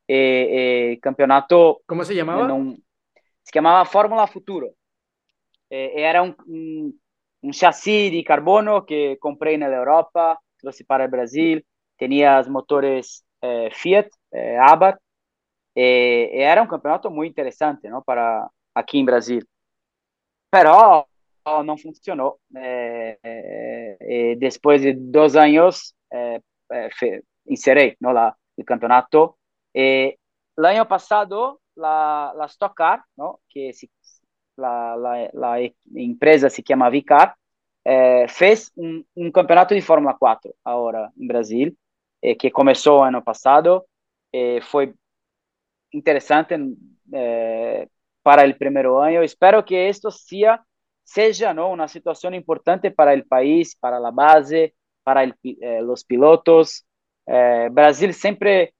[0.08, 1.80] E, e campeonato.
[1.86, 2.46] Como se chamava?
[2.46, 2.76] Não,
[3.42, 4.72] se chamava Fórmula Futuro.
[5.70, 6.98] E, era um, um,
[7.42, 11.62] um chassi de carbono que comprei na Europa, trouxe para o Brasil.
[11.98, 15.00] Tinha os motores eh, Fiat, eh, Abarth.
[15.74, 19.42] Era um campeonato muito interessante não, para aqui em Brasil.
[20.50, 21.06] Pero
[21.64, 22.40] não funcionou.
[22.56, 26.40] É, é, depois de dois anos, é,
[27.46, 29.36] inserei no la, o campeonato.
[29.74, 30.18] E,
[30.56, 33.40] ano passado, la, la Stock Car, no?
[33.48, 33.88] que se,
[34.56, 35.60] la, la, la
[35.94, 37.36] empresa se chama Vicar,
[37.84, 41.76] eh, fez um, um, campeonato de Fórmula 4 agora em Brasil,
[42.38, 43.84] que começou ano passado.
[44.62, 44.92] Foi
[45.92, 46.54] interessante
[48.24, 49.22] para o primeiro ano.
[49.22, 50.60] Espero que isto seja
[51.06, 56.02] seja não uma situação importante para o país, para a base, para el, eh, os
[56.04, 56.84] pilotos.
[57.28, 58.74] Eh, Brasil sempre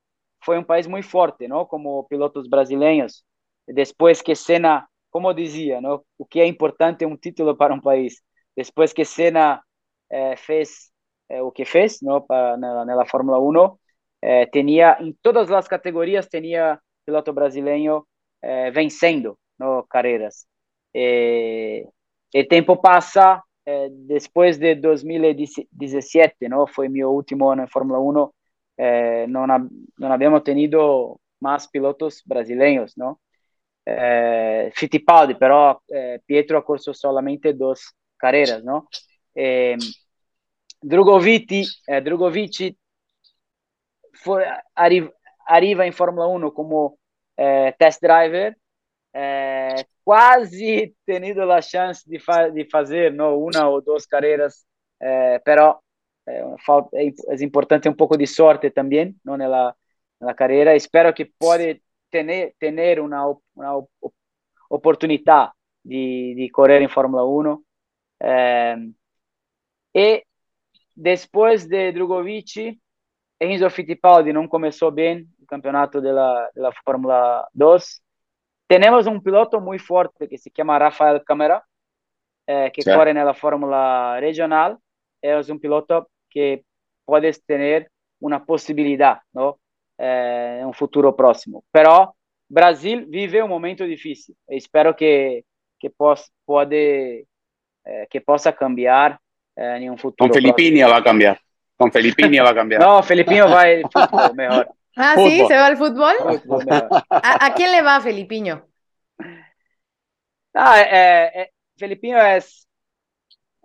[0.45, 1.65] foi um país muito forte, não?
[1.67, 3.25] Como pilotos brasileiros.
[3.69, 6.05] Depois que Senna, como dizia, não?
[6.19, 8.23] O que é importante um título para um país.
[8.57, 9.63] Depois que Senna
[10.11, 10.91] eh, fez
[11.29, 12.21] eh, o que fez, não?
[12.23, 13.79] Para na, na Fórmula 1,
[14.23, 18.07] eh, tinha em todas as categorias tinha piloto brasileiro
[18.43, 20.47] eh, vencendo, no carreiras.
[22.35, 28.31] O tempo passa, eh, depois de 2017, não, foi meu último ano em Fórmula 1,
[28.79, 29.45] eh, não,
[30.13, 33.19] havíamos tido mais pilotos brasileiros, não?
[33.87, 37.81] Eh, Fittipaldi, però eh, Pietro corso solamente duas
[38.19, 38.87] carreiras, não?
[39.35, 39.77] Eh,
[40.83, 42.77] Drogovic, eh, Drogovic
[45.47, 46.99] arriva em Fórmula 1 como
[47.37, 48.57] eh, test driver,
[49.19, 54.67] é, quase tenido a chance de, fa de fazer não, uma ou duas carreiras,
[55.01, 55.81] é, pero
[56.29, 56.41] é,
[56.95, 59.75] é, é, importante um pouco de sorte também não, na,
[60.21, 60.77] na carreira.
[60.77, 63.87] Espero que pode ter, ter uma, uma
[64.69, 65.53] oportunidade
[65.83, 67.65] de, de correr em Fórmula 1.
[68.21, 68.77] É,
[69.95, 70.23] e
[70.95, 72.79] depois de Drogovic,
[73.41, 76.51] Enzo Fittipaldi não começou bem o campeonato da
[76.85, 78.05] Fórmula 2
[78.69, 81.63] temos um piloto muito forte que se chama Rafael Câmara,
[82.47, 84.79] eh, que corre na Fórmula Regional.
[85.23, 86.63] É um piloto que
[87.07, 87.91] pode ter
[88.21, 89.57] uma possibilidade, não?
[89.99, 91.65] Eh, um futuro próximo.
[91.73, 92.13] Pero
[92.49, 94.35] Brasil vive um momento difícil.
[94.51, 95.45] Espero que
[95.79, 97.27] que possa pode
[97.85, 99.19] eh, que possa cambiar
[99.57, 100.29] eh, em um futuro.
[100.29, 101.39] Com Felipinho vai cambiar.
[101.79, 102.81] Com Felipinho vai cambiar.
[102.85, 103.83] Não, Felipinho vai
[104.35, 104.69] melhor.
[104.97, 106.15] Ah, sí, se va al fútbol.
[107.11, 108.67] ¿A, quién le va Felipiño?
[110.55, 112.67] Ah, eh, eh, Felipiño es,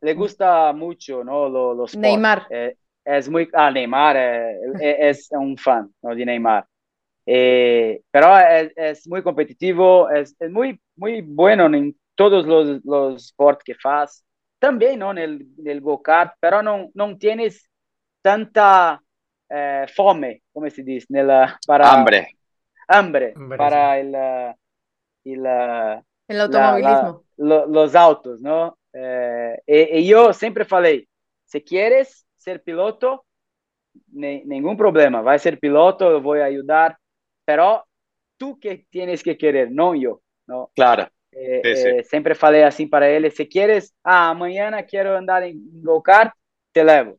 [0.02, 1.48] le gusta mucho, ¿no?
[1.74, 2.48] Los, Neymar.
[2.50, 2.76] Eh,
[3.06, 4.18] es muy, ah, Neymar
[4.82, 6.14] es un fan ¿no?
[6.14, 6.68] de Neymar.
[7.26, 8.38] pero
[8.76, 14.24] es, muy competitivo, es, muy, muy bueno en todos los, los sports que hace.
[14.60, 15.12] También, ¿no?
[15.12, 17.70] En el, en el go-kart, pero no, no tienes
[18.22, 19.02] tanta
[19.52, 22.38] eh, fome, come si dice, nella, para, hambre.
[22.88, 24.16] Hambre, para el,
[25.26, 25.46] el,
[26.28, 27.24] el automovilismo.
[27.38, 28.78] La, la, los autos, ¿no?
[28.94, 31.08] Eh, y, y, yo siempre falei,
[31.46, 33.26] si quieres ser piloto,
[34.12, 36.98] ne, ningún problema, vai ser piloto, eu vou ajudar,
[37.46, 37.84] pero
[38.38, 40.22] tú que tienes que querer, não eu.
[40.48, 40.70] Não?
[40.76, 41.10] Claro.
[41.34, 41.88] Eh, Sí, sí.
[41.88, 46.34] eh, sempre falei assim para ele, se quieres, ah, amanhã quero andar em go-kart,
[46.74, 47.18] te levo.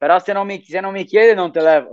[0.00, 1.92] Pero se não me, se não me quieres, não te levo.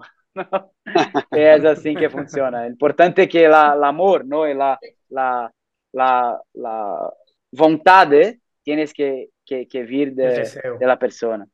[1.35, 2.63] é assim que funciona.
[2.63, 4.45] O importante é que la, la amor, não?
[4.53, 4.79] La,
[5.11, 5.51] la,
[5.93, 7.11] la, la
[7.51, 10.43] vontade tienes que, que, que vir de,
[10.79, 11.45] de la persona.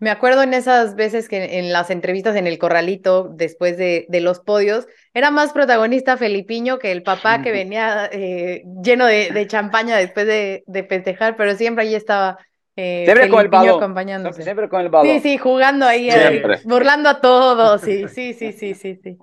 [0.00, 4.20] Me acuerdo en esas veces que en las entrevistas en el corralito, después de, de
[4.20, 9.46] los podios, era más protagonista Felipiño que el papá que venía eh, lleno de, de
[9.46, 12.38] champaña después de, de festejar, pero siempre ahí estaba
[12.78, 13.76] eh, Siempre con el balón.
[13.76, 14.42] acompañándose.
[14.42, 15.12] Siempre con el balón.
[15.12, 19.18] Sí, sí, jugando ahí, eh, burlando a todos, sí, sí, sí, sí, sí, sí.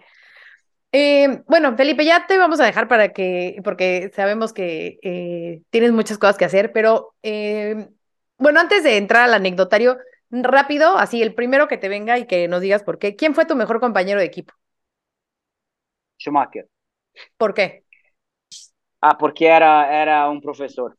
[0.91, 5.91] Eh, bueno, Felipe, ya te vamos a dejar para que, porque sabemos que eh, tienes
[5.91, 7.89] muchas cosas que hacer, pero eh,
[8.38, 9.97] bueno, antes de entrar al anecdotario,
[10.30, 13.16] rápido, así el primero que te venga y que nos digas por qué.
[13.16, 14.53] ¿Quién fue tu mejor compañero de equipo?
[16.18, 16.68] Schumacher.
[17.38, 17.84] ¿Por qué?
[19.01, 20.95] Ah, porque era, era um professor.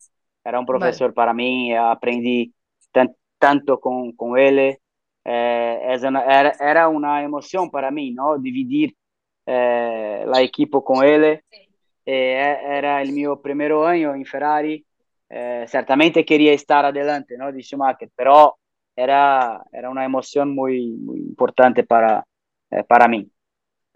[0.46, 1.72] Era um professor para mim.
[1.72, 2.52] Aprendi
[2.92, 4.78] tan, tanto com, com ele.
[5.24, 8.40] Eh, na- era, era uma emoção para mim, não?
[8.40, 8.94] Dividir
[9.46, 11.42] eh, a equipe com ele.
[12.06, 14.84] Eh, era o meu primeiro ano em Ferrari.
[15.66, 17.50] Certamente queria estar adelante, não?
[17.50, 18.54] De Schumacher, pero
[18.96, 22.24] era, era uma emoção muito, muito importante para,
[22.86, 23.28] para mim.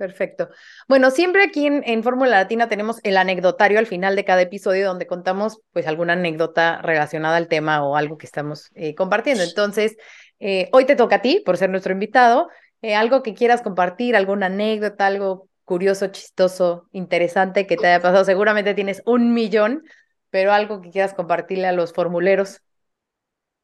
[0.01, 0.49] Perfecto.
[0.89, 5.07] Bueno, siempre aquí en, Fórmula Latina tenemos el anecdotario al final de cada episodio donde
[5.07, 9.45] contamos pues alguna anécdota relacionada al tema o algo que estamos eh, compartiendo.
[9.45, 9.99] Entonces,
[10.39, 12.49] eh, hoy te toca a ti por ser nuestro invitado.
[12.81, 18.25] Eh, algo que quieras compartir, alguna anécdota, algo curioso, chistoso, interesante que te haya pasado.
[18.25, 19.85] Seguramente tienes un millón,
[20.31, 22.63] pero algo que quieras compartirle a los formuleros.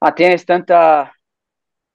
[0.01, 1.15] Ah, tienes tanta,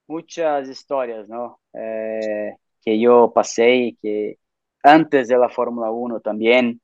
[0.08, 1.60] muchas historias, ¿no?
[1.74, 4.38] Eh, que yo pasé, que
[4.82, 6.80] antes de la Fórmula 1 también.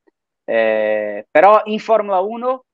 [0.46, 2.64] Eh, pero en Fórmula 1,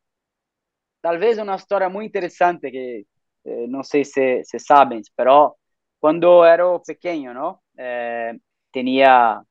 [1.01, 3.07] tal vez una historia muy interesante que
[3.45, 5.59] eh, no sé si, si saben, pero
[5.99, 7.63] cuando era pequeño, ¿no?
[7.77, 8.39] Eh,
[8.71, 9.43] tenía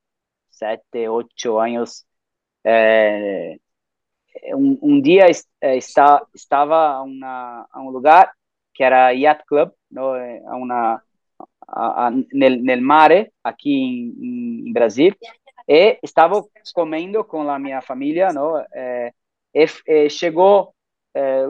[0.50, 2.06] siete, ocho años.
[2.64, 3.60] eh,
[4.56, 8.32] un, un día est- eh, está, estaba a, una, a un lugar
[8.74, 10.18] que era Yacht Club, ¿no?
[10.18, 11.04] Eh, a una,
[11.74, 12.12] a,
[12.82, 15.16] mare, aqui em, Brasil,
[15.68, 16.44] e estava
[16.74, 18.58] comendo com a minha família, não?
[18.74, 19.14] Eh,
[19.54, 20.74] e, chegou
[21.14, 21.46] eh,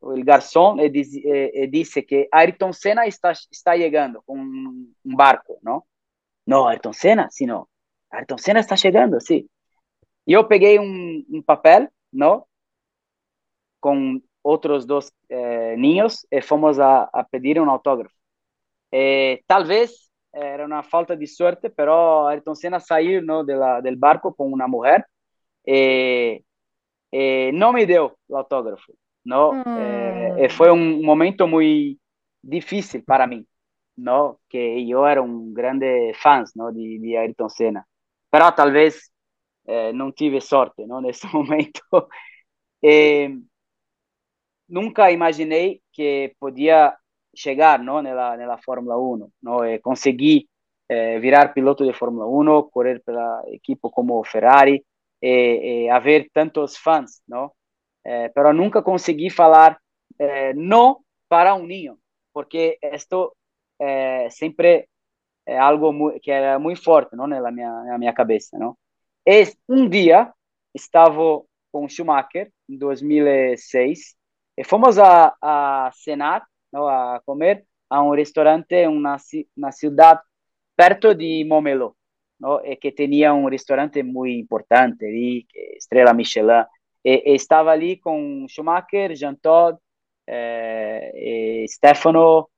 [0.00, 4.92] o garçom e, diz, e, e disse que Ayrton Senna está, está chegando com um,
[5.04, 5.82] um barco, não?
[6.46, 7.28] Não, Ayrton Senna?
[7.30, 7.66] Sim, não.
[8.10, 9.48] Ayrton Senna está chegando, sim.
[10.26, 12.44] E eu peguei um, um papel, não?
[13.80, 18.19] Com outros dois eh, niños e fomos a, a pedir um autógrafo.
[18.90, 23.44] Eh, talvez era una falta de suerte, pero Ayrton Senna saiu ¿no?
[23.44, 25.04] de la, del barco con una mujer
[25.64, 26.42] eh,
[27.12, 28.92] eh, no me dio el autógrafo,
[29.24, 29.52] ¿no?
[29.52, 29.78] Mm.
[29.78, 32.00] Eh, eh, fue un momento muy
[32.42, 33.46] difícil para mí,
[33.96, 34.40] ¿no?
[34.48, 36.72] Que yo era un grande fan, ¿no?
[36.72, 37.86] De, de Ayrton Senna,
[38.30, 39.12] pero tal vez
[39.66, 41.00] eh, no tuve sorte, ¿no?
[41.00, 42.08] En ese momento.
[42.82, 43.36] Eh,
[44.68, 46.96] nunca imaginei que podia
[47.32, 48.00] chegar ¿no?
[48.02, 49.64] nella, nella Fórmula 1, ¿no?
[49.64, 50.48] E conseguir
[50.88, 54.84] eh, virar piloto de Fórmula 1, correr pela equipe como Ferrari
[55.20, 57.54] e, haver tantos fãs, ¿no?
[58.04, 59.78] Eh, pero nunca consegui falar
[60.18, 61.98] eh, no para um niño,
[62.32, 63.36] porque esto
[63.78, 64.88] eh, sempre
[65.46, 67.26] é algo que era muito forte, ¿no?
[67.26, 68.78] Na minha, na minha cabeça, ¿no?
[69.26, 70.32] E um dia
[70.74, 74.16] estava com Schumacher em 2006
[74.56, 76.88] e fomos a, a cenar, ¿no?
[76.88, 79.16] a comer a um restaurante na
[79.56, 80.20] na cidade
[80.76, 81.96] perto de Montmeló,
[82.38, 82.60] ¿no?
[82.64, 85.46] E que tinha um restaurante muito importante ali,
[85.76, 86.64] estrela Michelin.
[87.04, 89.78] E, e estava ali com Schumacher, Jean Todt,
[90.26, 92.48] eh, Stefano.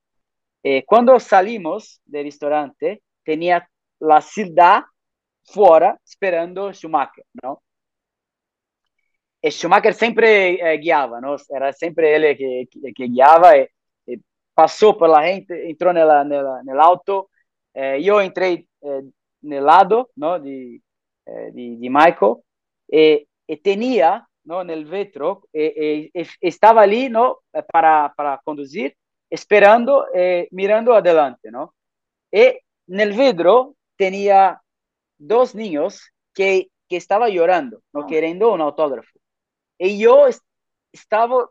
[0.85, 3.67] Quando salimos do restaurante, tinha
[4.01, 4.85] a cidade
[5.53, 7.59] fora esperando Schumacher, não?
[9.41, 11.35] E Schumacher sempre eh, guiava, não?
[11.51, 13.69] Era sempre ele que, que, que guiava e
[14.55, 17.29] passou pela gente, entrou nela, nela, no auto.
[17.73, 19.01] Eh, eu entrei eh,
[19.41, 20.39] no lado, não?
[20.39, 20.81] De,
[21.25, 22.43] eh, de, de Michael
[22.91, 24.25] e, e tinha?
[24.45, 27.37] No vetro e, e, e estava ali, não?
[27.71, 28.93] Para para conduzir,
[29.31, 31.71] esperando, eh, mirando adelante, não?
[32.31, 34.59] E no vidro tinha
[35.17, 39.17] dois niños que que estava chorando, não querendo um autógrafo.
[39.79, 40.29] E eu
[40.93, 41.49] estava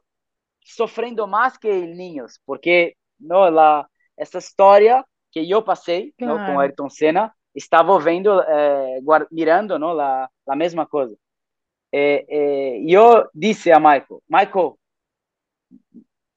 [0.64, 3.86] sofrendo mais que os niños, porque no, la,
[4.16, 6.60] essa história que eu passei não, com Claro.
[6.60, 11.16] Ayrton Senna, estava vendo, eh, guar- mirando não, la, la mesma coisa.
[11.92, 14.78] Eh, eh, eu disse a Michael, Michael,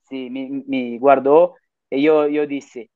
[0.03, 1.55] se me, me guardou,
[1.91, 2.89] e eu, eu disse,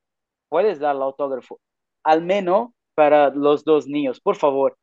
[0.48, 1.60] puedes dar el autógrafo,
[2.04, 4.76] al menos para los dos niños, por favor.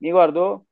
[0.00, 0.66] Me guardou,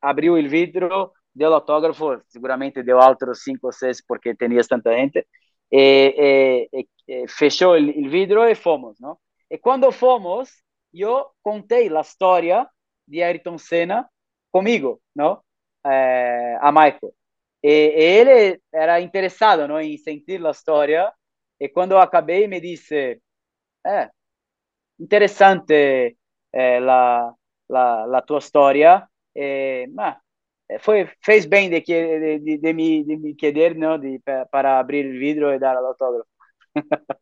[0.00, 5.26] abriu o vidro, deu autógrafo, seguramente deu outros cinco ou seis porque tinha tanta gente,
[5.72, 9.18] e, e- e- fechou o vidro e fomos, não?
[9.50, 10.50] E quando fomos,
[10.92, 12.68] eu contei a história
[13.06, 14.08] de Ayrton Senna
[14.50, 15.40] comigo, não?
[15.86, 17.14] Eh, a Michael.
[17.62, 21.12] E, ele era interessado, não, em sentir a história.
[21.60, 23.20] E quando eu acabei, me disse:
[23.86, 24.10] "É
[24.98, 26.18] interessante
[26.52, 27.34] eh, la,
[27.68, 29.08] la, la tua história.
[29.34, 30.20] Eh, ma, eh,
[30.78, 33.98] foi, fez bem de, que, de, de, de me, de me querer, ¿no?
[33.98, 36.28] De, pa- para abrir el vidrio y dar el autógrafo.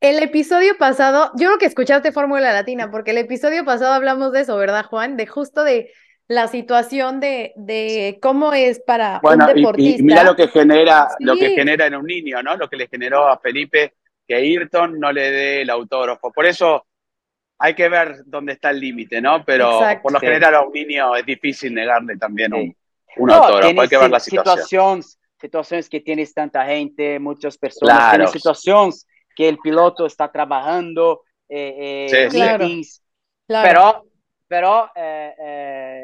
[0.00, 4.40] El episodio pasado, yo creo que escuchaste Fórmula Latina, porque el episodio pasado hablamos de
[4.40, 5.16] eso, ¿verdad, Juan?
[5.16, 5.92] De justo de
[6.26, 10.02] la situación de, de cómo es para Bueno, un y- y, deportista.
[10.02, 12.56] mira lo que genera, lo que genera en un niño, ¿no?
[12.56, 13.94] Lo que le generó a Felipe
[14.26, 16.32] que Ayrton no le dé el autógrafo.
[16.32, 16.86] Por eso
[17.64, 19.44] hay que ver dónde está el límite, ¿no?
[19.44, 20.02] Pero Exacto.
[20.02, 20.26] por lo Sí.
[20.26, 22.76] general a un niño es difícil negarle también un, Sí.
[23.18, 23.80] un No, autógrafo.
[23.82, 25.02] Hay que ver la si- situación.
[25.02, 28.16] situaciones, situaciones que tienes tanta gente, muchas personas, Claro.
[28.16, 29.06] tiene situaciones
[29.36, 33.02] que el piloto está trabajando, eh, eh, Sí, sí.
[33.46, 33.68] Claro.
[33.68, 34.04] pero,
[34.48, 36.02] pero eh, eh,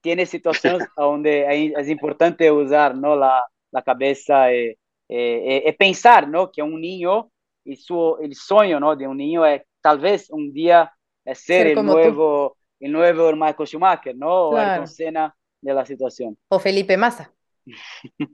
[0.00, 3.16] tiene situaciones donde es importante usar ¿no?
[3.16, 4.76] la, la cabeza y,
[5.08, 6.50] y- y pensar ¿no?
[6.50, 7.30] que un niño,
[7.64, 8.94] y su, el sueño ¿no?
[8.94, 10.92] de un niño es tal vez un día
[11.24, 11.82] ser, Ser el, tú.
[11.84, 14.48] nuevo, el nuevo Michael Schumacher, ¿no?
[14.48, 14.70] o Claro.
[14.70, 16.36] Ayrton Senna de la situación.
[16.48, 17.30] O Felipe Massa,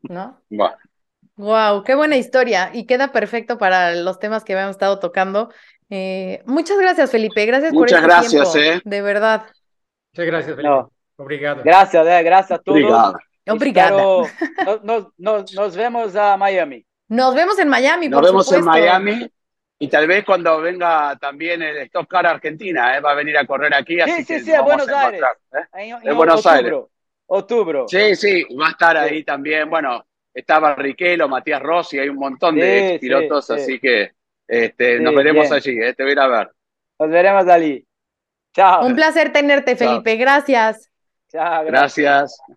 [0.08, 0.40] ¿no?
[0.48, 0.74] Bueno,
[1.36, 5.50] Wow, qué buena historia y queda perfecto para los temas que habíamos estado tocando.
[5.90, 7.44] Eh, muchas gracias, Felipe.
[7.44, 8.78] Gracias por Muchas este gracias, tiempo.
[8.78, 8.82] eh.
[8.84, 9.42] De verdad.
[10.12, 10.68] Muchas gracias, Felipe.
[10.68, 10.90] No.
[11.16, 11.62] Obrigado.
[11.64, 13.14] Gracias, eh, gracias a todos.
[13.46, 14.24] obrigado.
[15.18, 16.84] Nos, nos vemos a Miami.
[17.08, 18.64] Nos vemos en Miami, Nos por vemos en.
[18.64, 19.30] Miami
[19.82, 23.00] y tal vez cuando venga también el Stock Car Argentina, ¿eh?
[23.00, 25.36] va a venir a correr aquí, así sí, que sí, nos a Buenos a encontrar,
[25.54, 25.66] ¿eh?
[25.72, 26.86] En, De Buenos octubre.
[27.26, 27.80] Octubre.
[27.88, 29.68] Sí, sí, va a estar ahí también.
[29.68, 33.60] Bueno, estaba Riquelo, Matías Rossi, hay un montón de Sí, ex pilotos, sí, sí.
[33.60, 34.12] así que
[34.46, 35.52] este, Sí, nos veremos bien.
[35.52, 35.94] allí, ¿eh?
[35.94, 36.50] te voy a ir a ver.
[36.98, 37.84] Nos veremos allí.
[38.54, 38.86] Chao.
[38.86, 40.02] Un placer tenerte, Chao.
[40.02, 40.16] Felipe.
[40.16, 40.90] Gracias.
[41.30, 42.38] Chao, Gracias.
[42.48, 42.56] el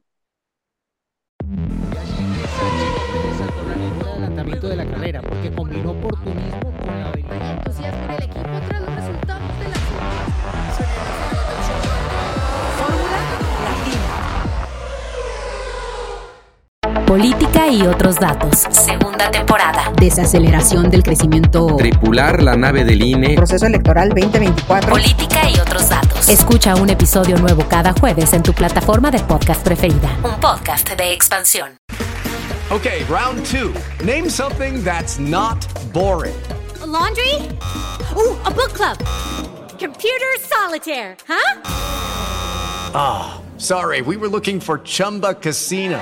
[17.15, 18.65] Política y otros datos.
[18.71, 19.89] Segunda temporada.
[19.97, 23.35] desaceleración del crecimiento, Tripular la nave del INE.
[23.35, 24.89] proceso electoral 2024.
[24.89, 26.27] Política y otros datos.
[26.27, 30.09] Escucha un episodio nuevo cada jueves en tu plataforma de podcast preferida.
[30.25, 31.77] Un podcast de expansión.
[32.69, 33.73] Okay, round two.
[34.03, 36.35] Name something that's not boring.
[36.85, 37.35] laundry.
[38.17, 38.97] Ooh, a book club.
[39.79, 41.61] Computer solitaire, huh?
[42.93, 46.01] Ah, sorry, we were looking for Chumba Casino.